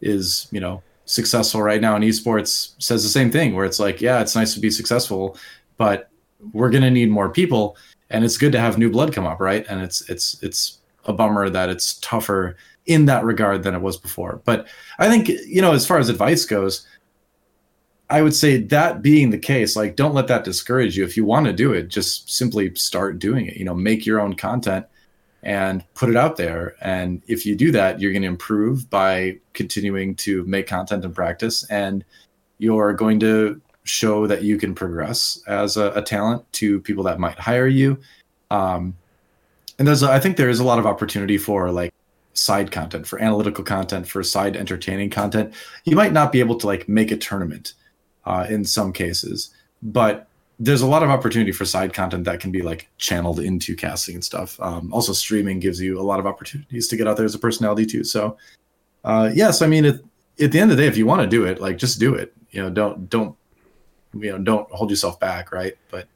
[0.00, 4.00] is you know successful right now in esports says the same thing where it's like
[4.00, 5.36] yeah it's nice to be successful
[5.76, 6.10] but
[6.52, 7.76] we're going to need more people
[8.10, 11.12] and it's good to have new blood come up right and it's it's it's a
[11.12, 14.66] bummer that it's tougher in that regard than it was before but
[14.98, 16.84] i think you know as far as advice goes
[18.12, 21.24] i would say that being the case like don't let that discourage you if you
[21.24, 24.86] want to do it just simply start doing it you know make your own content
[25.42, 26.76] and put it out there.
[26.80, 31.14] And if you do that, you're going to improve by continuing to make content and
[31.14, 31.64] practice.
[31.68, 32.04] And
[32.58, 37.18] you're going to show that you can progress as a, a talent to people that
[37.18, 37.98] might hire you.
[38.50, 38.96] Um,
[39.78, 41.92] and there's, I think there is a lot of opportunity for like
[42.34, 45.54] side content, for analytical content, for side entertaining content.
[45.84, 47.74] You might not be able to like make a tournament
[48.24, 49.50] uh, in some cases,
[49.82, 53.74] but there's a lot of opportunity for side content that can be like channeled into
[53.74, 54.60] casting and stuff.
[54.60, 57.38] Um, also, streaming gives you a lot of opportunities to get out there as a
[57.38, 58.04] personality too.
[58.04, 58.36] So,
[59.04, 60.04] uh, yes, I mean, it,
[60.40, 62.14] at the end of the day, if you want to do it, like just do
[62.14, 62.32] it.
[62.50, 63.36] You know, don't don't
[64.14, 65.74] you know don't hold yourself back, right?
[65.90, 66.06] But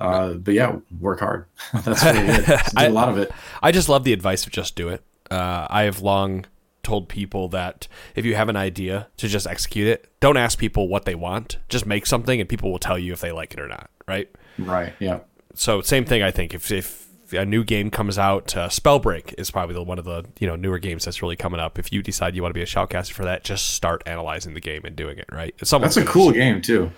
[0.00, 1.46] uh, but yeah, work hard.
[1.72, 2.62] That's really it.
[2.76, 3.30] I, a lot of it.
[3.62, 5.02] I just love the advice of just do it.
[5.30, 6.46] Uh, I have long
[6.88, 10.88] told people that if you have an idea to just execute it, don't ask people
[10.88, 11.58] what they want.
[11.68, 14.30] Just make something and people will tell you if they like it or not, right?
[14.58, 14.94] Right.
[14.98, 15.20] Yeah.
[15.54, 19.50] So same thing I think if if a new game comes out, uh, Spellbreak is
[19.50, 21.78] probably the, one of the you know newer games that's really coming up.
[21.78, 24.60] If you decide you want to be a shoutcaster for that, just start analyzing the
[24.60, 25.54] game and doing it right.
[25.58, 26.90] That's a cool game too.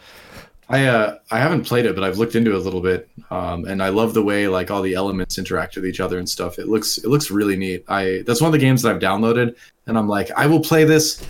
[0.70, 3.64] I uh, I haven't played it, but I've looked into it a little bit, um,
[3.64, 6.61] and I love the way like all the elements interact with each other and stuff.
[6.61, 7.85] It looks it looks really neat.
[7.88, 9.57] I that's one of the games that I've downloaded,
[9.90, 11.22] and I'm like, I will play this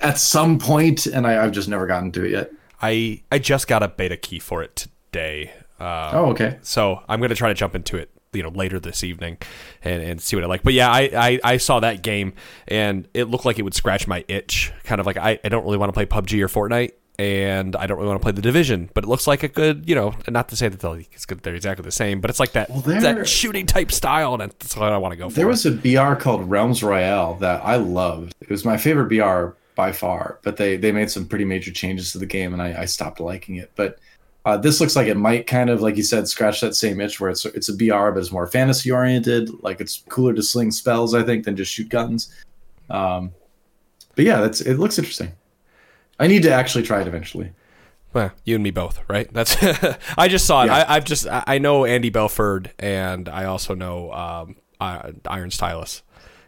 [0.00, 2.50] at some point, and I, have just never gotten to it yet.
[2.82, 5.52] I I just got a beta key for it today.
[5.78, 6.58] Uh, oh, okay.
[6.62, 9.38] So I'm gonna try to jump into it you know later this evening
[9.82, 10.62] and, and see what I like.
[10.62, 12.34] But yeah, I, I, I saw that game
[12.68, 14.72] and it looked like it would scratch my itch.
[14.84, 17.86] Kind of like I, I don't really want to play PUBG or Fortnite and I
[17.86, 20.14] don't really want to play the division, but it looks like a good, you know,
[20.26, 20.80] not to say that
[21.42, 24.74] they're exactly the same, but it's like that well, that shooting type style, and that's
[24.74, 25.34] what I want to go for.
[25.34, 28.34] There was a BR called Realms Royale that I loved.
[28.40, 32.12] It was my favorite BR by far, but they they made some pretty major changes
[32.12, 33.70] to the game, and I, I stopped liking it.
[33.76, 33.98] But
[34.46, 37.20] uh, this looks like it might kind of, like you said, scratch that same itch
[37.20, 39.62] where it's it's a BR, but it's more fantasy oriented.
[39.62, 42.34] Like it's cooler to sling spells, I think, than just shoot guns.
[42.88, 43.32] Um,
[44.16, 45.32] but yeah, that's it looks interesting.
[46.20, 47.52] I need to actually try it eventually.
[48.12, 49.32] Well, you and me both, right?
[49.32, 49.56] That's
[50.18, 50.66] I just saw it.
[50.66, 50.84] Yeah.
[50.88, 56.02] I, have just I know Andy Belford, and I also know um, Iron Stylus.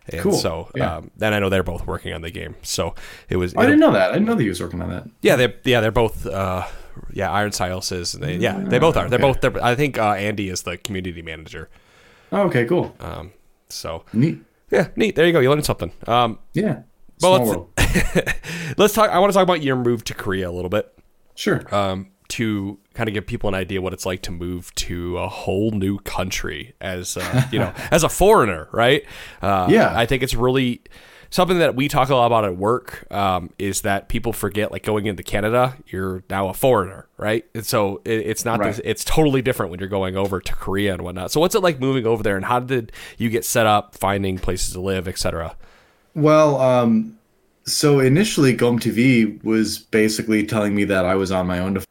[0.09, 0.33] And cool.
[0.33, 0.97] So yeah.
[0.97, 2.57] um, then I know they're both working on the game.
[2.63, 2.95] So
[3.29, 3.57] it was.
[3.57, 4.11] I didn't know that.
[4.11, 5.09] I didn't know that he was working on that.
[5.23, 6.67] Yeah, they yeah they're both uh,
[7.13, 9.09] yeah Iron Stylus is they, yeah they both are.
[9.09, 9.33] They're okay.
[9.33, 9.41] both.
[9.41, 11.69] They're, I think uh, Andy is the community manager.
[12.33, 12.97] Oh, okay, cool.
[12.99, 13.33] Um,
[13.69, 14.41] so neat.
[14.71, 15.15] Yeah, neat.
[15.15, 15.39] There you go.
[15.39, 15.93] You learned something.
[16.09, 16.83] Um, yeah.
[17.21, 17.61] Well, let's,
[18.79, 19.11] let's talk.
[19.11, 20.93] I want to talk about your move to Korea a little bit.
[21.35, 21.63] Sure.
[21.75, 25.29] Um, to kind of give people an idea what it's like to move to a
[25.29, 29.05] whole new country as uh, you know as a foreigner, right?
[29.43, 29.93] Uh, Yeah.
[29.97, 30.81] I think it's really
[31.29, 34.83] something that we talk a lot about at work um, is that people forget like
[34.83, 37.45] going into Canada, you're now a foreigner, right?
[37.55, 38.69] And so it, it's not Right.
[38.69, 41.31] this, it's totally different when you're going over to Korea and whatnot.
[41.33, 44.39] So what's it like moving over there, and how did you get set up, finding
[44.39, 45.57] places to live, etc.
[46.15, 47.19] Well, um,
[47.65, 51.87] so initially, Gom TV was basically telling me that I was on my own to.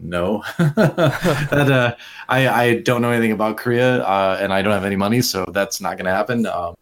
[0.00, 1.96] No, that uh,
[2.28, 5.44] I I don't know anything about Korea, uh, and I don't have any money, so
[5.52, 6.46] that's not going to happen.
[6.46, 6.76] Um,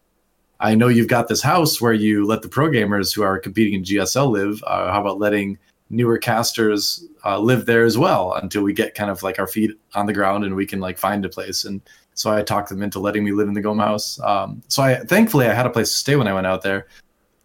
[0.59, 3.73] I know you've got this house where you let the pro gamers who are competing
[3.73, 4.63] in GSL live.
[4.65, 5.57] Uh, how about letting
[5.89, 9.71] newer casters uh, live there as well until we get kind of like our feet
[9.95, 11.81] on the ground and we can like find a place and
[12.17, 14.19] so I talked them into letting me live in the Gom house.
[14.21, 16.87] Um, so I thankfully I had a place to stay when I went out there.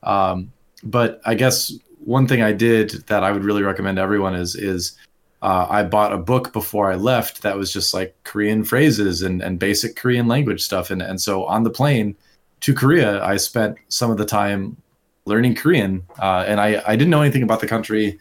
[0.03, 1.73] Um, but I guess
[2.05, 4.99] one thing I did that I would really recommend to everyone is is
[5.43, 9.43] uh, I bought a book before I left that was just like Korean phrases and,
[9.43, 10.91] and basic Korean language stuff.
[10.91, 12.17] And and so on the plane
[12.61, 14.77] to Korea, I spent some of the time
[15.25, 16.05] learning Korean.
[16.19, 18.19] Uh, and I, I didn't know anything about the country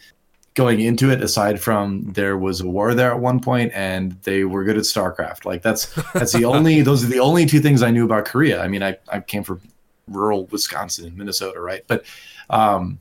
[0.53, 4.43] going into it aside from there was a war there at one point and they
[4.43, 7.81] were good at starcraft like that's that's the only those are the only two things
[7.81, 9.61] i knew about korea i mean i, I came from
[10.07, 11.83] rural wisconsin and minnesota right?
[11.87, 12.05] But
[12.49, 12.99] um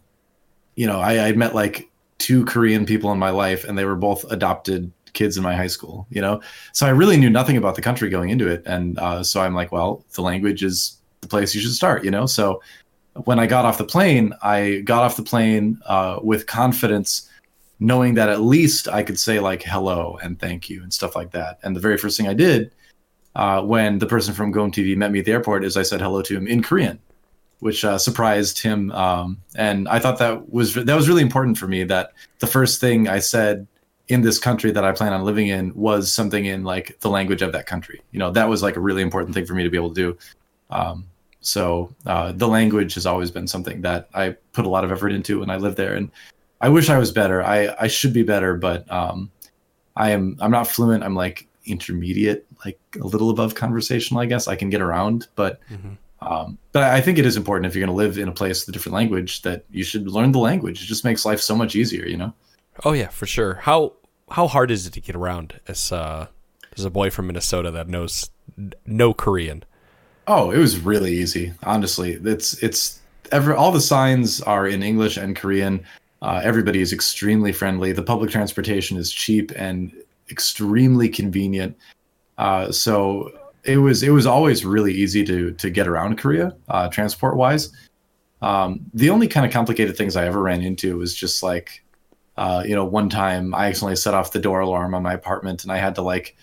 [0.77, 3.97] you know i i met like two korean people in my life and they were
[3.97, 6.41] both adopted kids in my high school you know?
[6.73, 9.55] So i really knew nothing about the country going into it and uh, so i'm
[9.55, 12.27] like well the language is the place you should start you know?
[12.27, 12.63] So
[13.25, 17.29] when i got off the plane i got off the plane uh, with confidence
[17.81, 21.31] knowing that at least I could say like hello and thank you and stuff like
[21.31, 21.59] that.
[21.63, 22.71] And the very first thing I did
[23.37, 26.01] uh, when the person from Gom TV met me at the airport is I said
[26.01, 26.99] hello to him in Korean,
[27.61, 28.91] which uh, surprised him.
[28.93, 31.85] Um, and I thought that was that was really important for me.
[31.85, 33.67] That the first thing I said
[34.09, 37.43] in this country that I plan on living in was something in like the language
[37.43, 38.01] of that country.
[38.11, 39.95] You know, that was like a really important thing for me to be able to
[39.95, 40.19] do.
[40.71, 41.07] Um,
[41.41, 45.13] so uh, the language has always been something that I put a lot of effort
[45.13, 46.11] into when I lived there, and
[46.61, 47.43] I wish I was better.
[47.43, 49.31] I I should be better, but um,
[49.97, 51.05] I am I'm not fluent.
[51.05, 54.21] I'm like intermediate, like a little above conversational.
[54.21, 55.61] I guess I can get around, but
[56.23, 58.63] um, but I think it is important if you're going to live in a place
[58.63, 60.83] with a different language that you should learn the language.
[60.83, 62.35] It just makes life so much easier, you know.
[62.85, 63.55] Oh yeah, for sure.
[63.55, 63.95] How
[64.31, 66.27] how hard is it to get around as uh,
[66.77, 68.31] as a boy from Minnesota that knows
[68.87, 69.65] no Korean?
[70.27, 71.53] Oh, it was really easy.
[71.63, 73.01] Honestly, it's it's
[73.33, 75.85] ever all the signs are in English and Korean.
[76.23, 77.93] Uh, everybody is extremely friendly.
[77.93, 79.93] The public transportation is cheap and
[80.31, 81.77] extremely convenient.
[82.41, 83.31] Uh, so
[83.65, 87.71] it was it was always really easy to to get around Korea, uh, transport wise.
[88.41, 91.85] Um, the only kind of complicated things I ever ran into was just like,
[92.39, 95.65] uh, you know, one time I accidentally set off the door alarm on my apartment,
[95.65, 96.35] and I had to like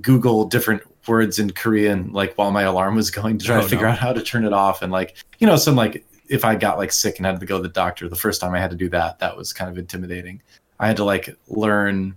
[0.00, 3.68] Google different words in Korean, like while my alarm was going to try Oh, to
[3.68, 3.92] figure no.
[3.92, 6.78] out how to turn it off, and like, you know, some like if I got
[6.78, 8.76] like sick and had to go to the doctor, the first time I had to
[8.76, 10.40] do that, that was kind of intimidating.
[10.78, 12.16] I had to like learn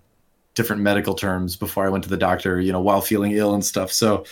[0.57, 3.63] different medical terms before I went to the doctor, you know, while feeling ill and
[3.63, 3.91] stuff.
[3.91, 4.25] So,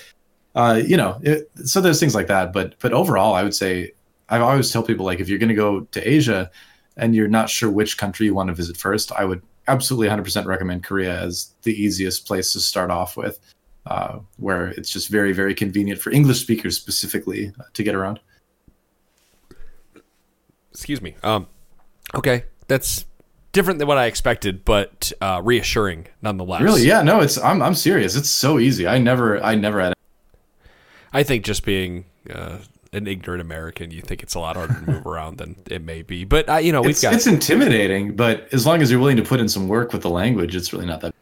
[0.56, 2.52] uh, you know, it, so there's things like that.
[2.52, 3.92] But but overall, I would say
[4.28, 6.52] I always tell people like if you're going to go to Asia
[6.98, 10.46] and you're not sure which country you want to visit first, I would absolutely 100%
[10.46, 13.40] recommend Korea as the easiest place to start off with,
[13.86, 18.20] uh, where it's just very very convenient for English speakers specifically uh, to get around.
[20.72, 21.16] Excuse me.
[21.24, 21.48] Um,
[22.16, 23.06] okay, that's
[23.56, 26.62] different than what I expected, but uh, reassuring nonetheless.
[26.62, 26.86] Really?
[26.86, 27.02] Yeah.
[27.02, 28.16] No, it's I'm I'm serious.
[28.16, 28.86] It's so easy.
[28.86, 29.94] I never I never had.
[31.14, 32.58] I think just being uh,
[32.94, 36.02] an ignorant American, you think it's a lot harder to move around than it may
[36.02, 36.26] be.
[36.26, 39.18] But uh, you know, we've It's, got it's intimidating, but as long as you're willing
[39.18, 41.16] to put in some work with the language, it's really not that.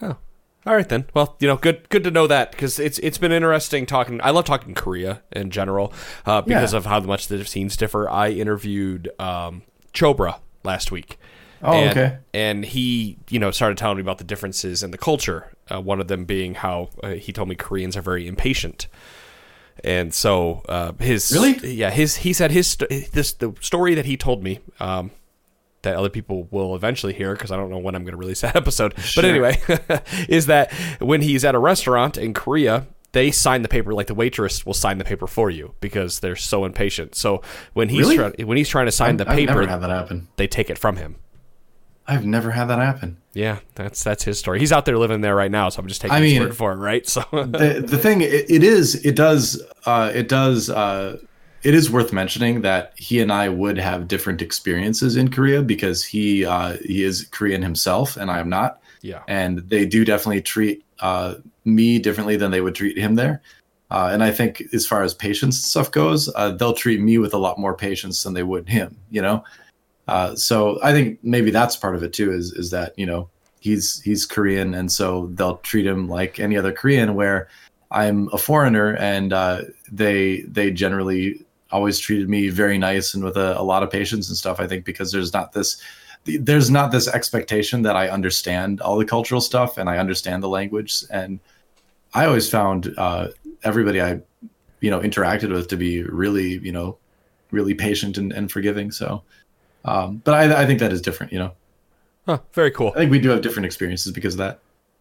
[0.00, 0.16] Oh,
[0.64, 1.06] all right then.
[1.14, 4.20] Well, you know, good good to know that because it's it's been interesting talking.
[4.22, 5.92] I love talking Korea in general
[6.24, 6.78] uh, because Yeah.
[6.78, 8.08] of how much the scenes differ.
[8.08, 11.18] I interviewed um, Chobra last week.
[11.62, 12.18] Oh, and, okay.
[12.34, 15.52] And he, you know, started telling me about the differences in the culture.
[15.70, 18.88] Uh, one of them being how uh, he told me Koreans are very impatient.
[19.84, 21.74] And so uh, his Really?
[21.74, 25.10] yeah his he said his this the story that he told me um,
[25.80, 28.42] that other people will eventually hear because I don't know when I'm going to release
[28.42, 28.94] that episode.
[29.16, 29.60] But anyway,
[30.28, 34.14] is that when he's at a restaurant in Korea, they sign the paper like the
[34.14, 37.14] waitress will sign the paper for you because they're so impatient.
[37.14, 37.40] So
[37.72, 38.16] when he's Really?
[38.16, 40.28] trying when he's trying to sign the I've paper, never had that happen.
[40.36, 41.16] they take it from him.
[42.06, 43.16] I've never had that happen.
[43.32, 44.58] Yeah, that's that's his story.
[44.58, 46.56] He's out there living there right now, so I'm just taking I his mean- word
[46.56, 47.06] for it, right?
[47.06, 51.18] So the the thing it, it is it does uh, it does uh,
[51.62, 56.04] it is worth mentioning that he and I would have different experiences in Korea because
[56.04, 58.80] he uh, he is Korean himself and I am not.
[59.00, 59.22] Yeah.
[59.28, 61.34] And they do definitely treat uh,
[61.64, 63.42] me differently than they would treat him there.
[63.90, 67.34] Uh, and I think as far as patience stuff goes, uh, they'll treat me with
[67.34, 68.96] a lot more patience than they would him.
[69.10, 69.44] You know,
[70.08, 72.32] uh, so I think maybe that's part of it too.
[72.32, 73.28] Is is that you know
[73.60, 77.14] he's he's Korean, and so they'll treat him like any other Korean.
[77.14, 77.48] Where
[77.90, 83.36] I'm a foreigner, and uh, they they generally always treated me very nice and with
[83.36, 84.60] a, a lot of patience and stuff.
[84.60, 85.82] I think because there's not this
[86.24, 90.48] there's not this expectation that I understand all the cultural stuff and I understand the
[90.48, 91.04] language.
[91.10, 91.40] And
[92.14, 93.28] I always found uh,
[93.64, 94.20] everybody I,
[94.80, 96.96] you know, interacted with to be really, you know,
[97.50, 98.90] really patient and, and forgiving.
[98.92, 99.22] So,
[99.84, 101.52] um, but I, I think that is different, you know.
[102.26, 102.92] Huh, very cool.
[102.94, 104.60] I think we do have different experiences because of that.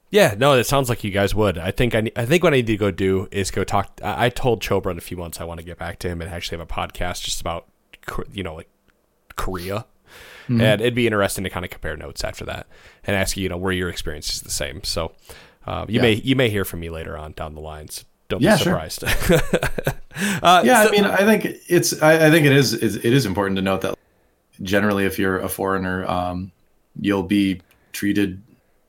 [0.10, 1.58] Yeah, no, it sounds like you guys would.
[1.58, 4.00] I think I, I think what I need to go do is go talk.
[4.04, 6.22] I, I told Chobra in a few months I want to get back to him
[6.22, 7.68] and actually have a podcast just about,
[8.34, 8.68] you know, like
[9.38, 9.86] Korea,
[10.50, 10.60] mm-hmm.
[10.60, 12.68] and it'd be interesting to kind of compare notes after that
[13.06, 14.84] and ask you, you know, were your experiences the same?
[14.84, 15.14] So,
[15.66, 16.02] uh, you yeah.
[16.02, 18.04] may you may hear from me later on down the lines.
[18.28, 19.08] Don't yeah, be surprised.
[19.08, 19.40] Sure.
[20.44, 23.26] uh, yeah, so, I mean, I think it's I, I think it is it is
[23.26, 23.98] important to note that
[24.64, 26.52] generally, if you're a foreigner, um,
[27.00, 27.62] you'll be
[27.94, 28.42] treated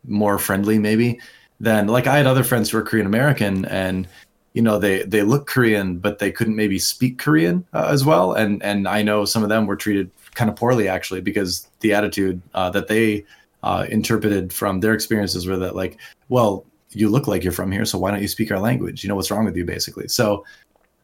[0.05, 1.21] more friendly, maybe
[1.61, 4.09] than like I had other friends who were Korean American and
[4.53, 8.33] you know they they look Korean, but they couldn't maybe speak Korean uh, as well,
[8.33, 11.95] and and I know some of them were treated kind of poorly actually because the
[11.95, 13.25] attitude uh, that they
[13.63, 17.85] uh, interpreted from their experiences were that like, well, you look like you're from here,
[17.85, 19.03] so why don't you speak our language?
[19.03, 20.09] You know what's wrong with you, basically.
[20.09, 20.45] So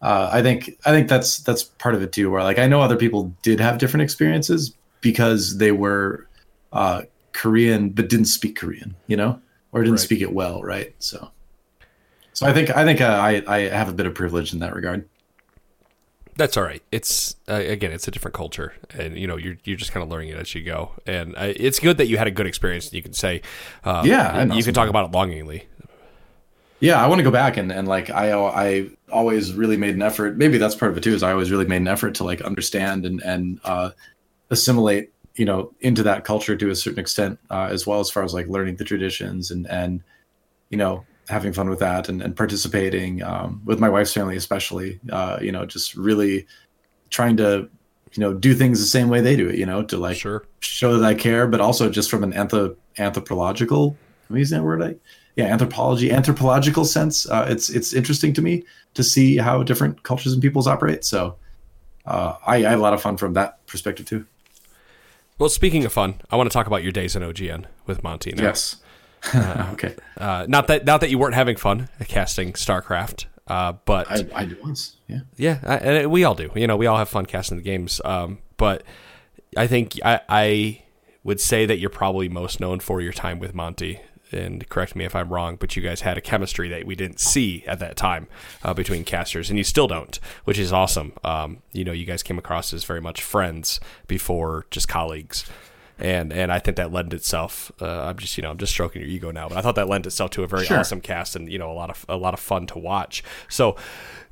[0.00, 2.30] uh, I think I think that's that's part of it too.
[2.30, 6.28] Where like I know other people did have different experiences because they were
[6.72, 9.40] uh, Korean but didn't speak Korean, you know,
[9.72, 10.00] or didn't right.
[10.00, 10.94] speak it well, right?
[10.98, 11.30] So,
[12.32, 14.74] so I think I think uh, I I have a bit of privilege in that
[14.74, 15.08] regard.
[16.36, 16.84] That's all right.
[16.92, 20.08] It's uh, again, it's a different culture, and you know, you're you're just kind of
[20.08, 20.92] learning it as you go.
[21.04, 22.92] And uh, it's good that you had a good experience.
[22.92, 23.42] You can say,
[23.82, 25.66] uh, yeah, you can talk about it longingly.
[26.80, 30.02] Yeah, I want to go back and, and like I I always really made an
[30.02, 30.36] effort.
[30.36, 31.14] Maybe that's part of it too.
[31.14, 33.90] Is I always really made an effort to like understand and and uh,
[34.50, 38.22] assimilate, you know, into that culture to a certain extent, uh, as well as far
[38.22, 40.02] as like learning the traditions and and
[40.70, 44.98] you know having fun with that and, and participating um, with my wife's family especially
[45.10, 46.46] uh, you know just really
[47.10, 47.68] trying to
[48.12, 50.44] you know do things the same way they do it you know to like sure.
[50.60, 53.96] show that i care but also just from an anthrop- anthropological
[54.30, 54.94] am i using that word I,
[55.38, 60.32] yeah anthropology anthropological sense uh, it's it's interesting to me to see how different cultures
[60.34, 61.36] and peoples operate so
[62.04, 64.26] uh, I, I had a lot of fun from that perspective too
[65.38, 68.32] well speaking of fun i want to talk about your days in ogn with monty
[68.32, 68.42] now.
[68.42, 68.76] yes
[69.34, 69.94] uh, okay.
[70.16, 74.50] Uh, not that not that you weren't having fun casting StarCraft, uh, but I, I
[74.62, 74.96] was.
[75.06, 75.20] Yeah.
[75.36, 76.50] Yeah, I, and we all do.
[76.54, 78.00] You know, we all have fun casting the games.
[78.04, 78.82] Um, but
[79.56, 80.82] I think I, I
[81.24, 84.00] would say that you're probably most known for your time with Monty.
[84.30, 87.20] And correct me if I'm wrong, but you guys had a chemistry that we didn't
[87.20, 88.28] see at that time
[88.62, 91.12] uh, between casters, and you still don't, which is awesome.
[91.24, 95.44] Um, you know, you guys came across as very much friends before just colleagues
[95.98, 97.72] and and I think that lent itself.
[97.80, 99.88] Uh, I'm just you know I'm just stroking your ego now, but I thought that
[99.88, 100.78] lent itself to a very sure.
[100.78, 103.22] awesome cast and you know a lot of a lot of fun to watch.
[103.48, 103.76] So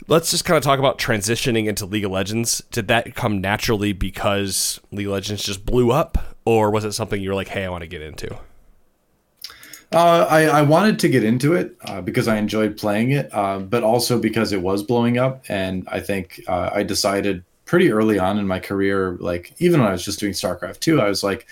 [0.07, 2.63] let's just kind of talk about transitioning into League of Legends.
[2.71, 7.21] Did that come naturally because League of Legends just blew up, or was it something
[7.21, 8.39] you were like, hey, I want to get into?
[9.93, 13.61] Uh, I, I, wanted to get into it uh, because I enjoyed playing it, uh,
[13.61, 18.19] but also because it was blowing up, and I think uh, I decided pretty early
[18.19, 21.23] on in my career, like even when I was just doing StarCraft 2, I was
[21.23, 21.47] like,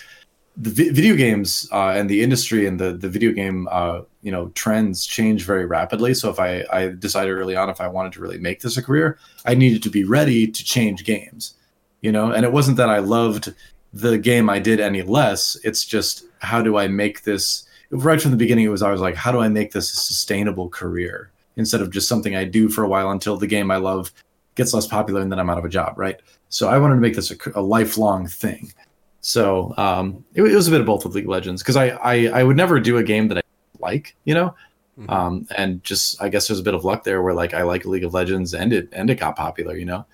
[0.56, 4.30] the vi- video games uh, and the industry and the, the video game uh, you
[4.30, 6.14] know trends change very rapidly.
[6.14, 8.82] So if I, I decided early on if I wanted to really make this a
[8.82, 11.54] career, I needed to be ready to change games.
[12.02, 13.54] You know, and it wasn't that I loved
[13.92, 15.56] the game I did any less.
[15.64, 17.64] It's just how do I make this
[17.94, 20.68] right from the beginning it was always like how do I make this a sustainable
[20.68, 24.12] career instead of just something I do for a while until the game I love
[24.54, 26.20] gets less popular and then I'm out of a job, right?
[26.48, 28.72] So I wanted to make this a, a lifelong thing.
[29.20, 31.88] So um, it, it, was a bit of both with League of Legends because I,
[31.88, 33.42] I, I would never do a game that I
[33.80, 34.54] like, you know,
[34.98, 35.10] mm-hmm.
[35.10, 37.84] um, and just I guess there's a bit of luck there where like I like
[37.84, 40.06] League of Legends and it and it got popular, you know.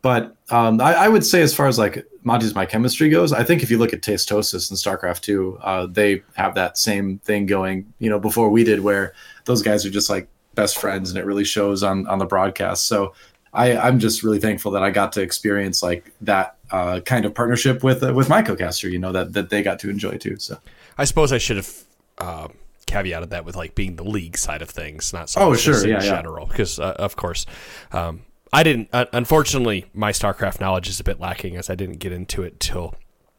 [0.00, 3.42] But um, I, I, would say as far as like Monty's My Chemistry goes, I
[3.42, 7.46] think if you look at Tastosis and StarCraft 2, uh, they have that same thing
[7.46, 9.12] going, you know, before we did, where
[9.44, 12.86] those guys are just like best friends, and it really shows on on the broadcast.
[12.86, 13.14] So
[13.52, 17.34] I, I'm just really thankful that I got to experience like that uh, kind of
[17.34, 18.88] partnership with uh, with my co-caster.
[18.88, 20.36] You know that that they got to enjoy too.
[20.38, 20.58] So
[20.96, 21.84] I suppose I should have
[22.18, 22.48] uh,
[22.86, 25.90] caveated that with like being the league side of things, not so oh sure in
[25.90, 26.52] yeah, general, yeah.
[26.52, 27.46] because uh, of course.
[27.92, 28.22] Um,
[28.52, 28.88] I didn't.
[28.92, 32.60] Uh, unfortunately, my StarCraft knowledge is a bit lacking, as I didn't get into it
[32.60, 32.94] till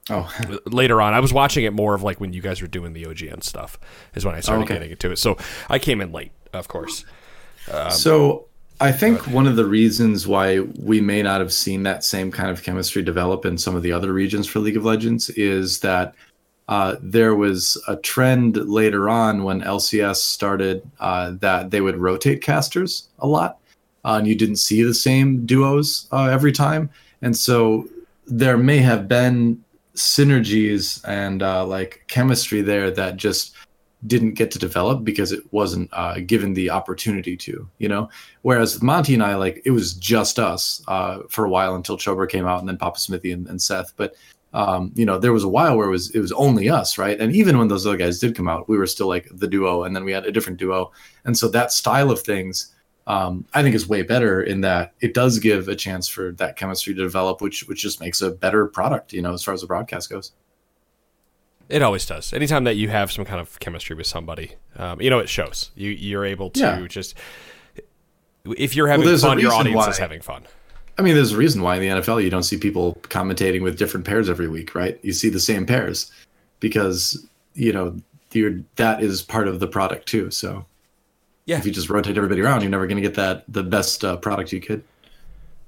[0.09, 0.31] Oh,
[0.65, 1.13] later on.
[1.13, 3.79] I was watching it more of like when you guys were doing the OGN stuff,
[4.15, 4.75] is when I started okay.
[4.75, 5.17] getting into it.
[5.17, 5.37] So
[5.69, 7.05] I came in late, of course.
[7.89, 8.47] so
[8.81, 12.49] I think one of the reasons why we may not have seen that same kind
[12.49, 16.15] of chemistry develop in some of the other regions for League of Legends is that
[16.67, 22.41] uh, there was a trend later on when LCS started uh, that they would rotate
[22.41, 23.59] casters a lot,
[24.05, 26.89] uh, and you didn't see the same duos uh, every time,
[27.21, 27.87] and so
[28.27, 29.63] there may have been
[29.95, 33.55] synergies and uh, like chemistry there that just
[34.07, 38.09] didn't get to develop because it wasn't uh, given the opportunity to, you know.
[38.43, 42.29] Whereas Monty and I, like it was just us uh, for a while until Chobra
[42.29, 43.93] came out, and then Papa Smithy and, and Seth.
[43.97, 44.15] But
[44.53, 47.19] um, you know, there was a while where it was it was only us, right?
[47.19, 49.83] And even when those other guys did come out, we were still like the duo,
[49.83, 50.91] and then we had a different duo.
[51.25, 52.73] And so that style of things,
[53.09, 56.55] um, I think, is way better in that it does give a chance for that
[56.55, 59.61] chemistry to develop, which which just makes a better product, you know, as far as
[59.61, 60.31] the broadcast goes.
[61.69, 62.33] It always does.
[62.33, 65.71] Anytime that you have some kind of chemistry with somebody, um, you know, it shows.
[65.75, 66.87] You you're able to Yeah.
[66.87, 67.15] just
[68.45, 70.43] if you're having a fun, your audience is having fun.
[70.97, 73.77] I mean, there's a reason why in the NFL you don't see people commentating with
[73.77, 74.99] different pairs every week, right?
[75.01, 76.11] You see the same pairs
[76.59, 77.97] because you know
[78.75, 80.29] that is part of the product too.
[80.29, 80.65] So
[81.49, 81.57] Yeah.
[81.57, 84.17] if you just rotate everybody around, you're never going to get that the best uh,
[84.17, 84.83] product you could.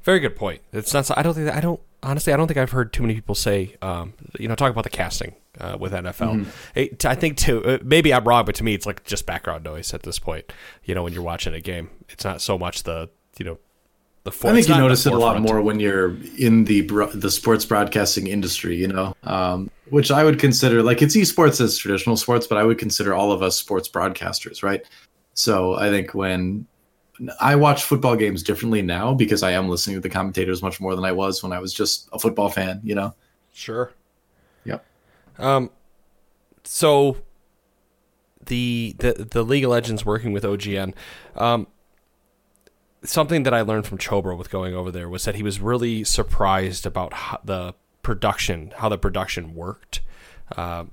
[0.03, 0.61] Very good point.
[0.71, 1.15] It's not.
[1.17, 1.47] I don't think.
[1.47, 1.79] That, I don't.
[2.03, 3.75] Honestly, I don't think I've heard too many people say.
[3.82, 6.47] Um, you know, talk about the casting uh, with NFL.
[6.73, 7.63] It, I think too.
[7.63, 10.51] Uh, maybe I'm wrong, but to me, it's like just background noise at this point.
[10.84, 13.09] You know, when you're watching a game, it's not so much the.
[13.38, 13.57] You know,
[14.23, 14.32] the.
[14.32, 16.65] For, I think you not in the notice it a lot more when you're in
[16.65, 21.15] the bro- the sports broadcasting industry, you know, um, which I would consider like it's
[21.15, 24.84] esports as traditional sports, but I would consider all of us sports broadcasters, right?
[25.41, 26.67] So I think when
[27.39, 30.95] I watch football games differently now because I am listening to the commentators much more
[30.95, 33.15] than I was when I was just a football fan, you know.
[33.51, 33.91] Sure.
[34.65, 34.85] Yep.
[35.39, 35.71] Um,
[36.63, 37.17] so
[38.45, 40.93] the the the League of Legends working with OGN,
[41.35, 41.65] um,
[43.03, 46.03] something that I learned from Chobra with going over there was that he was really
[46.03, 47.73] surprised about how the
[48.03, 50.01] production, how the production worked
[50.55, 50.85] uh,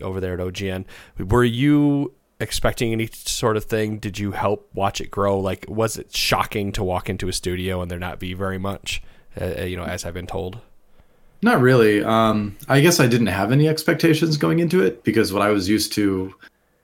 [0.00, 0.86] over there at OGN.
[1.18, 3.98] Were you expecting any sort of thing?
[3.98, 5.38] Did you help watch it grow?
[5.38, 9.02] Like, was it shocking to walk into a studio and there not be very much?
[9.40, 10.58] Uh, you know, as I've been told.
[11.42, 12.02] Not really.
[12.02, 15.68] Um, I guess I didn't have any expectations going into it because what I was
[15.68, 16.34] used to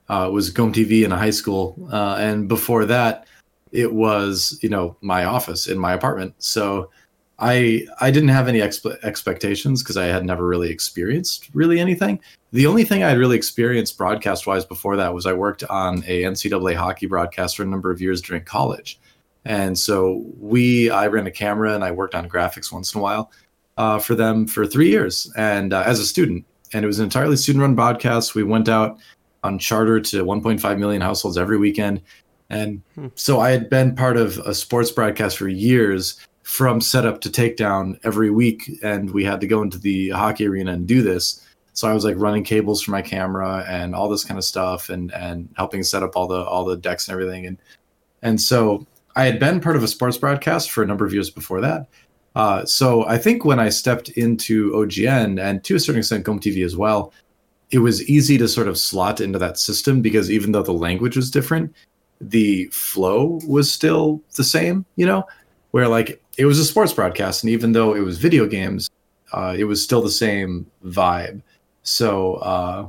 [0.08, 3.26] uh, was Gom TV in high school, uh, and before that,
[3.72, 6.34] it was you know my office in my apartment.
[6.38, 6.90] So
[7.38, 12.20] I I didn't have any expe- expectations because I had never really experienced really anything.
[12.52, 15.98] The only thing I had really experienced broadcast wise before that was I worked on
[16.06, 18.98] a NCAA hockey broadcast for a number of years during college,
[19.44, 23.02] and so we I ran a camera and I worked on graphics once in a
[23.02, 23.30] while
[23.76, 26.44] uh, for them for three years and uh, as a student.
[26.72, 28.34] And it was an entirely student run broadcast.
[28.34, 28.98] We went out
[29.44, 32.02] on charter to 1.5 million households every weekend.
[32.50, 32.82] And
[33.16, 37.98] so i had been part of a sports broadcast for years from setup to takedown
[38.04, 41.44] every week and we had to go into the hockey arena and do this.
[41.72, 44.88] So i was like running cables for my camera and all this kind of stuff
[44.88, 47.46] and and helping set up all the all the decks and everything.
[47.46, 47.58] And
[48.22, 48.86] and so
[49.16, 51.88] i had been part of a sports broadcast for a number of years before that.
[52.36, 56.38] Uh, so I think when I stepped into OGN and to a certain extent Gom
[56.38, 57.12] TV as well,
[57.72, 61.16] it was easy to sort of slot into that system because even though the language
[61.16, 61.74] was different,
[62.20, 65.24] the flow was still the same, you know,
[65.72, 68.90] where like it was a sports broadcast and even though it was video games,
[69.32, 71.42] uh, it was still the same vibe.
[71.82, 72.88] So, uh,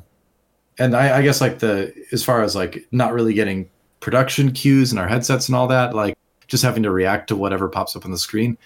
[0.79, 3.69] and I, I guess like the, as far as like not really getting
[3.99, 6.17] production cues in our headsets and all that, like
[6.47, 8.57] just having to react to whatever pops up on the screen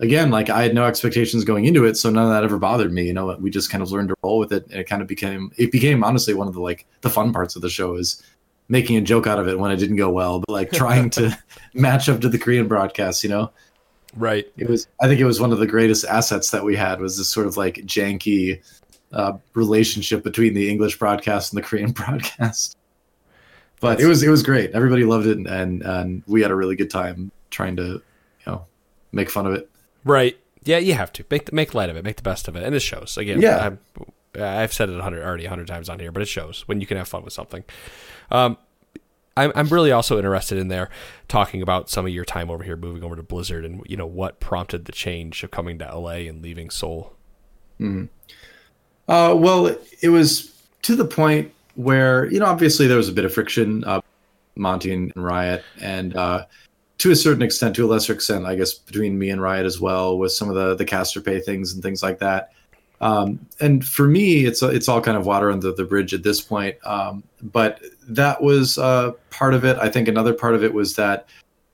[0.00, 2.92] again, like I had no expectations going into it, so none of that ever bothered
[2.92, 3.06] me.
[3.06, 5.08] You know, we just kind of learned to roll with it, and it kind of
[5.08, 8.22] became it became honestly one of the like the fun parts of the show is
[8.68, 11.36] making a joke out of it when it didn't go well, but like trying to
[11.74, 13.22] match up to the Korean broadcast.
[13.22, 13.50] You know,
[14.18, 14.46] Right.
[14.56, 17.16] it was I think it was one of the greatest assets that we had was
[17.16, 18.60] this sort of like janky
[19.12, 22.76] uh, relationship between the English broadcast and the Korean broadcast.
[23.80, 24.72] But it was it was great.
[24.72, 28.02] Everybody loved it, and and we had a really good time trying to you
[28.46, 28.66] know
[29.12, 29.70] make fun of it.
[30.04, 30.36] Right.
[30.64, 32.64] Yeah, you have to make the, make light of it, make the best of it,
[32.64, 33.16] and it shows.
[33.16, 33.58] Again, Yeah.
[33.58, 33.78] I'm,
[34.38, 36.86] I've said it hundred already a hundred times on here, but it shows when you
[36.86, 37.64] can have fun with something.
[38.30, 38.58] Um,
[39.38, 40.90] I'm I'm really also interested in there
[41.28, 44.06] talking about some of your time over here, moving over to Blizzard, and you know
[44.06, 47.14] what prompted the change of coming to LA and leaving Seoul.
[49.06, 53.24] Uh, well, it was to the point where you know obviously there was a bit
[53.24, 54.00] of friction, uh,
[54.56, 56.44] Monty and, and Riot, and uh,
[56.98, 59.80] to a certain extent, to a lesser extent, I guess between me and Riot as
[59.80, 62.52] well, with some of the the caster pay things and things like that.
[63.00, 66.40] Um, and for me, it's it's all kind of water under the bridge at this
[66.40, 66.76] point.
[66.84, 69.76] Um, but that was uh, part of it.
[69.78, 71.28] I think another part of it was that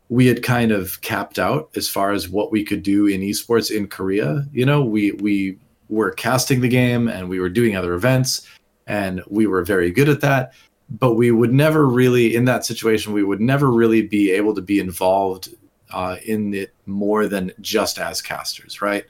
[0.08, 3.74] we had kind of capped out as far as what we could do in esports
[3.74, 4.44] in Korea.
[4.52, 5.58] You know, we we
[5.88, 8.46] were casting the game and we were doing other events,
[8.86, 10.52] and we were very good at that.
[10.90, 14.60] But we would never really, in that situation, we would never really be able to
[14.60, 15.48] be involved
[15.90, 19.04] uh, in it more than just as casters, right?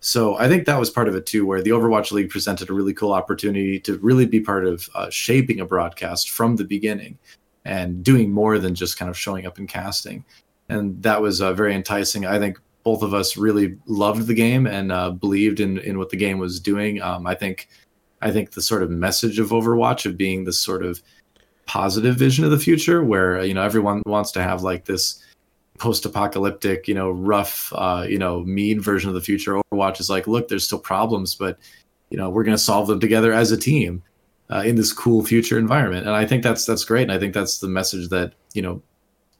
[0.00, 2.72] So I think that was part of it too, where the Overwatch League presented a
[2.72, 7.18] really cool opportunity to really be part of uh, shaping a broadcast from the beginning
[7.64, 10.24] and doing more than just kind of showing up and casting.
[10.68, 12.26] And that was uh, very enticing.
[12.26, 16.10] I think both of us really loved the game and uh, believed in in what
[16.10, 17.02] the game was doing.
[17.02, 17.68] Um, I think
[18.22, 21.02] I think the sort of message of Overwatch of being this sort of
[21.66, 25.22] positive vision of the future, where you know everyone wants to have like this
[25.78, 29.60] post-apocalyptic, you know, rough, uh, you know, mean version of the future.
[29.72, 31.58] Overwatch is like, look, there's still problems, but
[32.10, 34.02] you know, we're going to solve them together as a team
[34.50, 36.06] uh, in this cool future environment.
[36.06, 37.02] And I think that's that's great.
[37.02, 38.82] And I think that's the message that you know,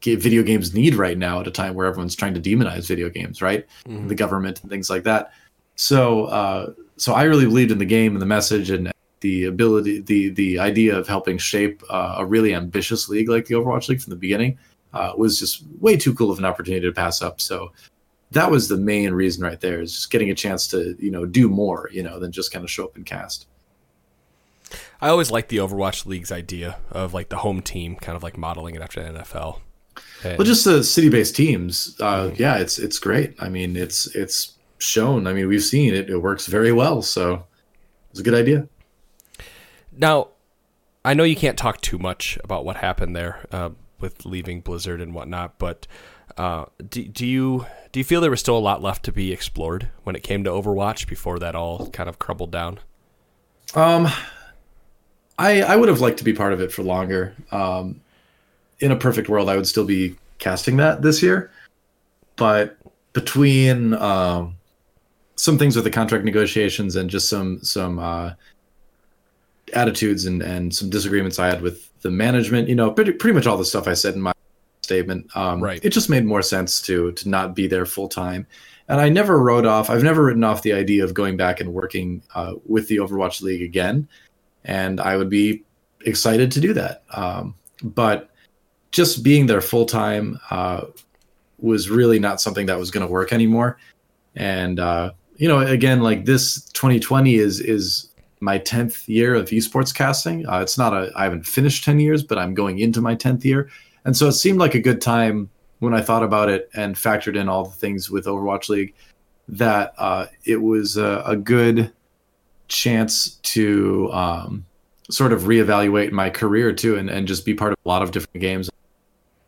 [0.02, 3.42] video games need right now at a time where everyone's trying to demonize video games,
[3.42, 3.66] right?
[3.86, 4.08] Mm-hmm.
[4.08, 5.32] The government and things like that.
[5.76, 10.00] So, uh, so I really believed in the game and the message and the ability,
[10.00, 14.00] the the idea of helping shape uh, a really ambitious league like the Overwatch League
[14.00, 14.58] from the beginning
[14.92, 17.40] uh, was just way too cool of an opportunity to pass up.
[17.40, 17.72] So
[18.30, 21.24] that was the main reason right there is just getting a chance to you know
[21.24, 23.46] do more you know than just kind of show up and cast.
[25.00, 28.36] I always like the Overwatch League's idea of like the home team, kind of like
[28.36, 29.60] modeling it after the NFL.
[30.24, 33.34] And well, just the city-based teams, uh, yeah, it's it's great.
[33.38, 35.26] I mean, it's it's shown.
[35.26, 37.02] I mean, we've seen it; it works very well.
[37.02, 37.44] So
[38.10, 38.68] it's a good idea.
[39.96, 40.28] Now,
[41.04, 43.70] I know you can't talk too much about what happened there, uh,
[44.00, 45.58] with leaving Blizzard and whatnot.
[45.58, 45.86] But
[46.36, 49.32] uh, do, do you do you feel there was still a lot left to be
[49.32, 52.78] explored when it came to Overwatch before that all kind of crumbled down?
[53.74, 54.08] Um,
[55.38, 57.34] I I would have liked to be part of it for longer.
[57.50, 58.00] Um,
[58.80, 61.50] in a perfect world, I would still be casting that this year,
[62.36, 62.76] but
[63.12, 64.54] between um,
[65.34, 68.32] some things with the contract negotiations and just some some uh,
[69.72, 73.46] attitudes and and some disagreements I had with the management, you know, pretty pretty much
[73.46, 74.32] all the stuff I said in my
[74.82, 75.34] statement.
[75.36, 75.84] Um, right.
[75.84, 78.46] It just made more sense to to not be there full time.
[78.88, 79.90] And I never wrote off.
[79.90, 83.42] I've never written off the idea of going back and working uh, with the Overwatch
[83.42, 84.08] League again,
[84.64, 85.62] and I would be
[86.06, 87.02] excited to do that.
[87.12, 88.30] Um, but
[88.90, 90.86] just being there full time uh,
[91.58, 93.78] was really not something that was going to work anymore.
[94.34, 98.07] And uh, you know, again, like this 2020 is is
[98.40, 100.46] my 10th year of esports casting.
[100.46, 103.44] Uh, it's not a, I haven't finished 10 years, but I'm going into my 10th
[103.44, 103.70] year.
[104.04, 107.36] And so it seemed like a good time when I thought about it and factored
[107.36, 108.94] in all the things with Overwatch League
[109.48, 111.92] that uh, it was a, a, good
[112.68, 114.66] chance to um,
[115.10, 118.10] sort of reevaluate my career too and, and just be part of a lot of
[118.10, 118.68] different games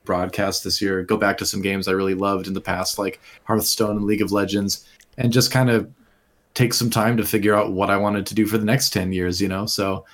[0.05, 3.21] broadcast this year go back to some games i really loved in the past like
[3.45, 4.89] hearthstone and league of legends
[5.19, 5.89] and just kind of
[6.55, 9.13] take some time to figure out what I wanted to do for the next 10
[9.13, 9.67] years, you know?
[9.67, 10.05] So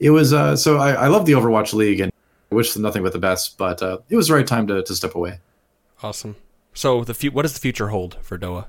[0.00, 2.12] it was, uh, so I, I love the Overwatch League and
[2.50, 4.82] I wish them nothing but the best, but uh, it was the right time to,
[4.82, 5.40] to step away.
[6.02, 6.36] Awesome.
[6.74, 8.66] So the fu- what does the future hold for Doa?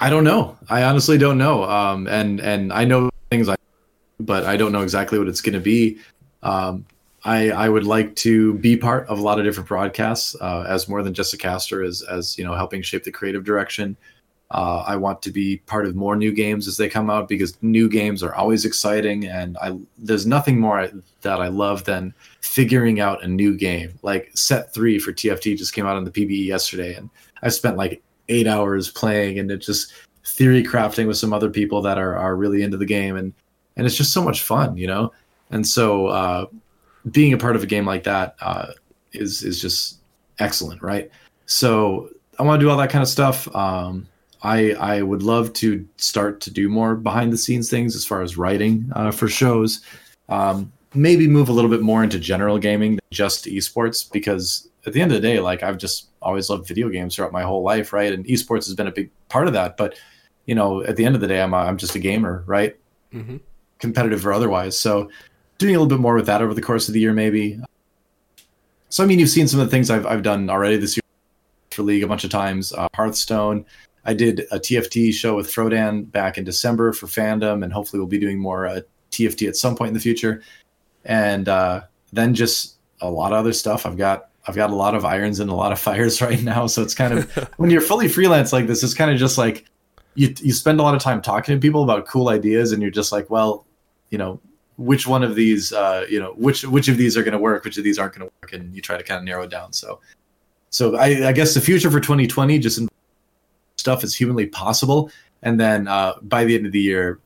[0.00, 0.58] I don't know.
[0.68, 1.64] I honestly don't know.
[1.64, 3.56] Um, and, and I know things I,
[4.18, 5.98] but I don't know exactly what it's going to be.
[6.42, 6.86] Um,
[7.24, 10.88] I, I would like to be part of a lot of different broadcasts uh, as
[10.88, 13.96] more than just a caster, as as you know, helping shape the creative direction.
[14.54, 17.60] Uh, I want to be part of more new games as they come out because
[17.60, 20.88] new games are always exciting, and I there's nothing more
[21.22, 23.98] that I love than figuring out a new game.
[24.02, 27.10] Like Set Three for TFT just came out on the PBE yesterday, and
[27.42, 29.92] I spent like eight hours playing, and it just
[30.24, 33.32] theory crafting with some other people that are are really into the game, and
[33.76, 35.12] and it's just so much fun, you know.
[35.50, 36.46] And so uh,
[37.10, 38.68] being a part of a game like that uh,
[39.10, 39.98] is is just
[40.38, 41.10] excellent, right?
[41.46, 43.52] So I want to do all that kind of stuff.
[43.52, 44.06] Um,
[44.44, 48.22] I I would love to start to do more behind the scenes things as far
[48.22, 49.80] as writing uh, for shows.
[50.28, 54.92] Um, maybe move a little bit more into general gaming than just esports because at
[54.92, 57.62] the end of the day, like I've just always loved video games throughout my whole
[57.62, 58.12] life, right?
[58.12, 59.76] And esports has been a big part of that.
[59.76, 59.98] But
[60.46, 62.76] you know, at the end of the day, I'm a, I'm just a gamer, right?
[63.12, 63.38] Mm-hmm.
[63.78, 64.78] Competitive or otherwise.
[64.78, 65.10] So
[65.56, 67.58] doing a little bit more with that over the course of the year, maybe.
[68.90, 71.02] So I mean, you've seen some of the things I've I've done already this year
[71.70, 72.74] for League a bunch of times.
[72.74, 73.64] Uh, Hearthstone.
[74.04, 78.06] I did a TFT show with Frodan back in December for fandom, and hopefully we'll
[78.06, 78.80] be doing more uh,
[79.10, 80.42] TFT at some point in the future.
[81.04, 81.82] And uh,
[82.12, 83.86] then just a lot of other stuff.
[83.86, 86.66] I've got I've got a lot of irons and a lot of fires right now.
[86.66, 89.66] So it's kind of when you're fully freelance like this, it's kind of just like
[90.14, 92.90] you you spend a lot of time talking to people about cool ideas, and you're
[92.90, 93.66] just like, well,
[94.10, 94.40] you know,
[94.76, 97.64] which one of these, uh, you know, which which of these are going to work,
[97.64, 99.50] which of these aren't going to work, and you try to kind of narrow it
[99.50, 99.72] down.
[99.72, 100.00] So,
[100.70, 102.80] so I, I guess the future for 2020 just
[103.84, 105.10] stuff is humanly possible,
[105.42, 107.20] and then uh, by the end of the year,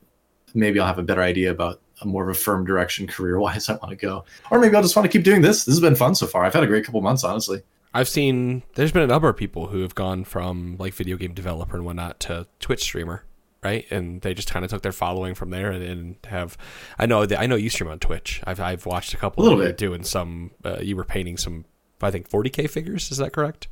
[0.53, 3.69] maybe I'll have a better idea about a more of a firm direction career wise
[3.69, 5.63] I want to go, or maybe I'll just want to keep doing this.
[5.63, 6.43] This has been fun so far.
[6.43, 7.61] I've had a great couple months, honestly.
[7.93, 11.33] I've seen there's been a number of people who have gone from like video game
[11.33, 13.23] developer and whatnot to Twitch streamer,
[13.63, 13.85] right?
[13.89, 16.57] And they just kind of took their following from there and, and have.
[16.99, 18.41] I know that I know you stream on Twitch.
[18.45, 19.77] I've I've watched a couple A little of you bit.
[19.77, 20.51] doing some.
[20.63, 21.63] Uh, you were painting some,
[22.01, 23.11] I think 40k figures.
[23.11, 23.69] Is that correct?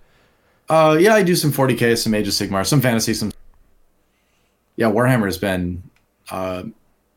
[0.70, 3.32] Uh, yeah, I do some 40k, some Age of Sigmar, some fantasy, some.
[4.76, 5.82] Yeah, Warhammer has been
[6.30, 6.63] uh,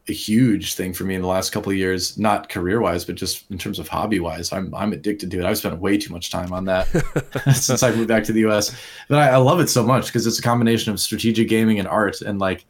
[0.09, 2.19] a huge thing for me in the last couple of years.
[2.19, 4.53] Not career wise, but just in terms of hobby wise.
[4.53, 5.45] I'm I'm addicted to it.
[5.45, 6.87] I've spent way too much time on that
[7.55, 8.77] since I moved back to the U.S.
[9.09, 11.89] But I, I love it so much because it's a combination of strategic gaming and
[11.89, 12.65] art, and like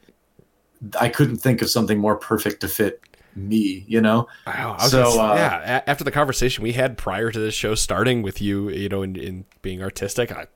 [0.98, 3.00] I couldn't think of something more perfect to fit
[3.34, 3.84] me.
[3.86, 4.28] You know.
[4.46, 4.78] Wow.
[4.78, 8.70] So, uh, yeah, after the conversation we had prior to this show starting with you,
[8.70, 10.46] you know, in, in being artistic, I,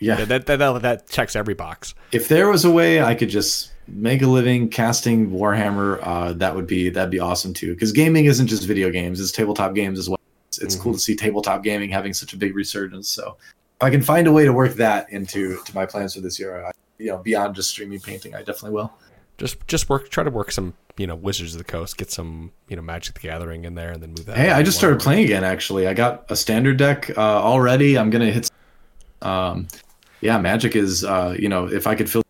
[0.00, 0.24] Yeah.
[0.24, 1.94] that, that that that checks every box.
[2.12, 6.54] if there was a way I could just make a living casting Warhammer, uh, that
[6.54, 7.74] would be that'd be awesome too.
[7.74, 10.18] Because gaming isn't just video games; it's tabletop games as well.
[10.48, 13.08] It's, it's cool to see tabletop gaming having such a big resurgence.
[13.08, 16.20] So, if I can find a way to work that into to my plans for
[16.20, 18.92] this year, I, you know, beyond just streaming painting, I definitely will.
[19.36, 22.52] Just just work, try to work some, you know, Wizards of the Coast, get some,
[22.68, 24.36] you know, Magic the Gathering in there, and then move that.
[24.36, 25.42] Hey, I just started playing again.
[25.42, 27.98] Actually, I got a standard deck uh, already.
[27.98, 28.48] I'm gonna hit.
[29.24, 29.68] Um,
[30.20, 31.04] yeah, Magic is.
[31.04, 32.22] Uh, you know, if I could fill.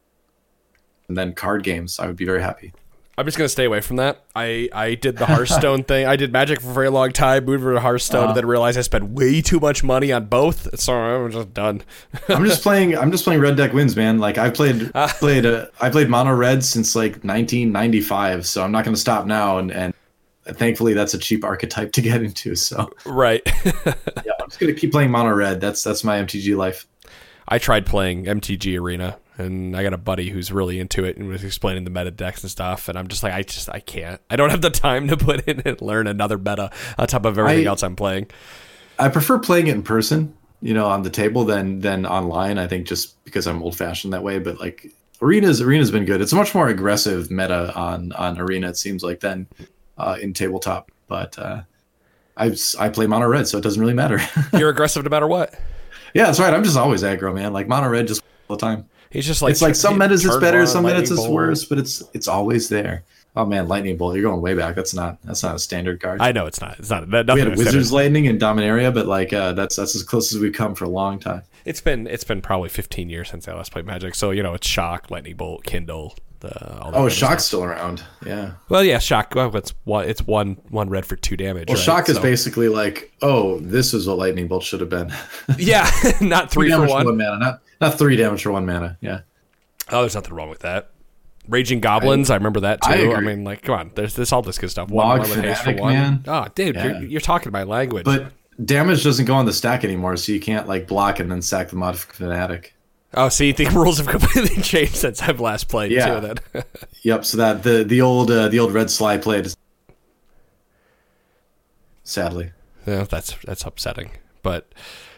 [1.09, 2.73] And then card games, I would be very happy.
[3.17, 4.25] I'm just gonna stay away from that.
[4.35, 6.05] I I did the Hearthstone thing.
[6.07, 8.29] I did Magic for a very long time, moved over to Hearthstone, Uh-huh.
[8.31, 10.81] and then realized I spent way too much money on both.
[10.81, 11.83] So I'm just done.
[12.29, 12.97] I'm just playing.
[12.99, 14.19] I'm just playing Red Deck Wins, man.
[14.19, 18.85] Like I've played played uh, I played Mono Red since like 1995, so I'm not
[18.85, 19.59] going to stop now.
[19.59, 19.95] And and
[20.47, 22.55] thankfully, that's a cheap archetype to get into.
[22.55, 23.43] So right.
[23.75, 25.61] yeah, I'm just going to keep playing Mono Red.
[25.61, 26.87] That's that's my MTG life.
[27.47, 31.29] I tried playing MTG Arena, and I got a buddy who's really into it and
[31.29, 32.89] was explaining the meta decks and stuff.
[32.89, 34.21] And I'm just like, I just I can't.
[34.31, 37.39] I don't have the time to put in and learn another meta on top of
[37.39, 38.29] everything I- else I'm playing.
[38.99, 40.33] I prefer playing it in person,
[40.63, 42.59] you know, on the table than than online.
[42.59, 44.39] I think just because I'm old fashioned that way.
[44.39, 44.87] But like
[45.21, 46.21] arenas, arena's been good.
[46.21, 48.69] It's a much more aggressive meta on on arena.
[48.69, 49.49] It seems like than
[49.99, 50.91] uh, in tabletop.
[51.07, 51.63] But uh,
[52.37, 54.21] I I play Mono Red, so it doesn't really matter.
[54.59, 55.55] You're aggressive no matter what.
[56.15, 56.55] Yeah, that's right.
[56.55, 57.53] I'm just always aggro, man.
[57.53, 58.89] Like mono red just all the time.
[59.11, 61.79] He's just like it's like some metas it's better, some metas lightning it's worse, but
[61.79, 63.05] it's it's always there.
[63.37, 64.15] Oh man, lightning bolt.
[64.15, 64.77] You're going way back.
[64.77, 66.21] That's not that's not a standard card.
[66.21, 66.79] I know it's not.
[66.79, 67.11] It's not.
[67.11, 70.41] That, we had Wizard's Lightning and Dominaria, but like uh, that's that's as close as
[70.41, 71.43] we've come for a long time.
[71.65, 74.15] It's been it's been probably 15 years since I last played Magic.
[74.15, 76.17] So you know it's Shock, Lightning Bolt, Kindle.
[76.95, 78.03] Oh, Shock's still around.
[78.25, 78.53] Yeah.
[78.69, 79.35] Well, yeah, Shock.
[79.35, 80.09] Well, it's one.
[80.09, 81.69] It's one one red for two damage.
[81.69, 81.85] Well, right?
[81.85, 85.13] Shock is So- basically like, oh, this is what Lightning Bolt should have been.
[85.59, 85.91] Yeah,
[86.21, 87.17] not three for damage one.
[87.17, 88.97] mana, not not three damage for one mana.
[89.01, 89.21] Yeah.
[89.91, 90.91] Oh, there's nothing wrong with that.
[91.47, 92.91] Raging Goblins, I, remember that too.
[92.91, 94.89] I I, mean, like, come on, there's this all this good stuff.
[94.89, 95.93] One for Fanatic, one.
[95.93, 96.25] man.
[96.27, 96.87] Oh, dude, Yeah.
[96.87, 98.05] you're, you're talking my language.
[98.07, 98.33] But
[98.65, 101.69] damage doesn't go on the stack anymore, so you can't like block and then sack
[101.69, 102.74] the Mogg Fanatic.
[103.17, 105.93] Oh, see, the rules have completely changed since I've last played.
[105.93, 106.21] Yeah.
[106.21, 106.65] too, then.
[107.03, 107.25] Yep.
[107.27, 109.49] So that the the old uh, the old red sly played.
[112.03, 112.53] Sadly,
[112.87, 114.11] yeah, that's that's upsetting.
[114.43, 114.69] But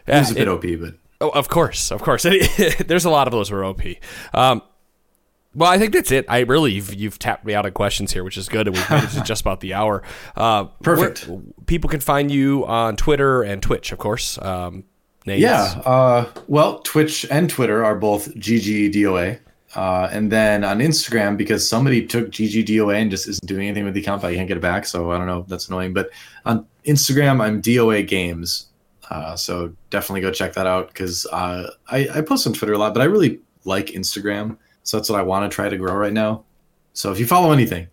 [0.07, 2.25] it yeah, was a bit it- OP, but Oh, of course, of course.
[2.25, 3.81] There's a lot of those who are OP.
[4.35, 4.61] Um,
[5.55, 6.27] well, I think that's it.
[6.29, 8.91] I really you've, you've tapped me out of questions here, which is good, and we've
[8.91, 10.03] made it to just about the hour.
[10.37, 11.27] Uh, Perfect.
[11.65, 14.37] people can find you on Twitter and Twitch, of course.
[14.43, 14.85] Um,
[15.27, 15.83] Nate's- yeah.
[15.85, 19.41] Uh, well, Twitch and Twitter are both GGDOA.
[19.75, 23.93] Uh, and then on Instagram, because somebody took GGDOA and just isn't doing anything with
[23.93, 24.87] the account, I can't get it back.
[24.87, 25.45] So I don't know.
[25.49, 25.93] That's annoying.
[25.93, 26.11] But
[26.47, 28.69] on Instagram, I'm DOA Games.
[29.11, 32.79] Uh, so definitely go check that out because uh, I, I post on Twitter a
[32.79, 34.57] lot, but I really like Instagram.
[34.85, 36.45] So that's what I want to try to grow right now.
[36.95, 37.89] So if you follow anything,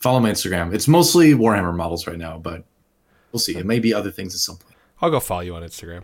[0.00, 0.74] follow my Instagram.
[0.74, 2.64] It's mostly Warhammer models right now, but
[3.30, 3.56] we'll see.
[3.56, 4.76] It may be other things at some point.
[5.00, 6.02] I'll go follow you on Instagram.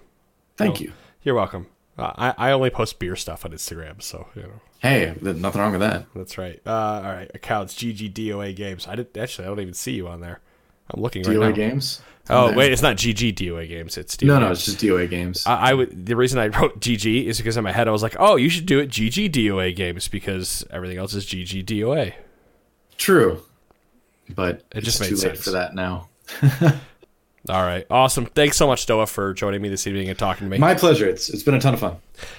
[0.56, 0.80] Thank Oh.
[0.84, 0.92] you.
[1.22, 1.66] You're welcome.
[1.98, 5.60] Uh, I, I only post beer stuff on Instagram, so you know Hey, there's nothing
[5.62, 6.04] wrong with that.
[6.14, 6.60] that's right.
[6.66, 8.86] Uh, all right, accounts GGDOA games.
[8.86, 9.46] I did actually.
[9.46, 10.40] I don't even see you on there.
[10.90, 11.52] I'm looking right DOA now.
[11.52, 12.02] games.
[12.28, 13.96] Oh wait, it's not GGDOA games.
[13.96, 15.44] It's DOA No, no, it's just DOA games.
[15.46, 16.04] I, I would.
[16.06, 18.48] The reason I wrote GG is because in my head I was like, oh, you
[18.50, 22.12] should do it GGDOA games because everything else is GGDOA.
[22.98, 23.42] True,
[24.34, 26.08] but It it's just too late for that now.
[27.48, 28.26] All right, awesome.
[28.26, 30.58] Thanks so much, Doa, for joining me this evening and talking to me.
[30.58, 31.06] My pleasure.
[31.08, 31.96] It's it's been a ton of fun.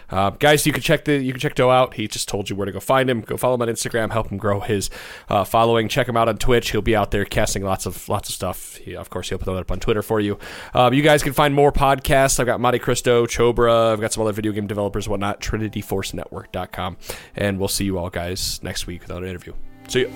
[0.10, 1.94] Uh, guys, you can check the you can check Doa out.
[1.94, 3.22] He just told you where to go find him.
[3.22, 4.12] Go follow him on Instagram.
[4.12, 4.90] Help him grow his
[5.30, 5.88] uh, following.
[5.88, 6.72] Check him out on Twitch.
[6.72, 8.76] He'll be out there casting lots of lots of stuff.
[8.78, 10.40] He, of course, he'll put that up on Twitter for you.
[10.74, 12.40] Um, you guys can find more podcasts.
[12.40, 13.94] I've got Monte Cristo, Chobra.
[13.94, 15.42] I've got some other video game developers, whatnot.
[15.42, 16.98] TrinityForceNetwork.com,
[17.36, 19.54] and we'll see you all guys next week with another interview.
[19.88, 20.12] See you.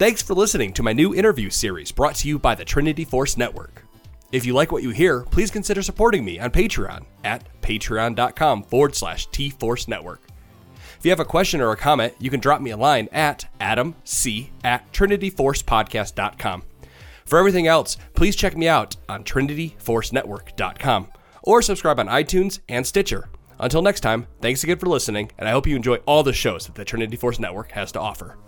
[0.00, 3.36] Thanks for listening to my new interview series brought to you by the Trinity Force
[3.36, 3.84] Network.
[4.32, 8.96] If you like what you hear, please consider supporting me on Patreon at patreon.com forward
[8.96, 10.22] slash T Force Network.
[10.98, 13.44] If you have a question or a comment, you can drop me a line at
[13.60, 16.62] adamc at trinityforcepodcast.com.
[17.26, 21.08] For everything else, please check me out on trinityforcenetwork.com
[21.42, 23.28] or subscribe on iTunes and Stitcher.
[23.58, 26.64] Until next time, thanks again for listening, and I hope you enjoy all the shows
[26.64, 28.38] that the Trinity Force Network has to offer.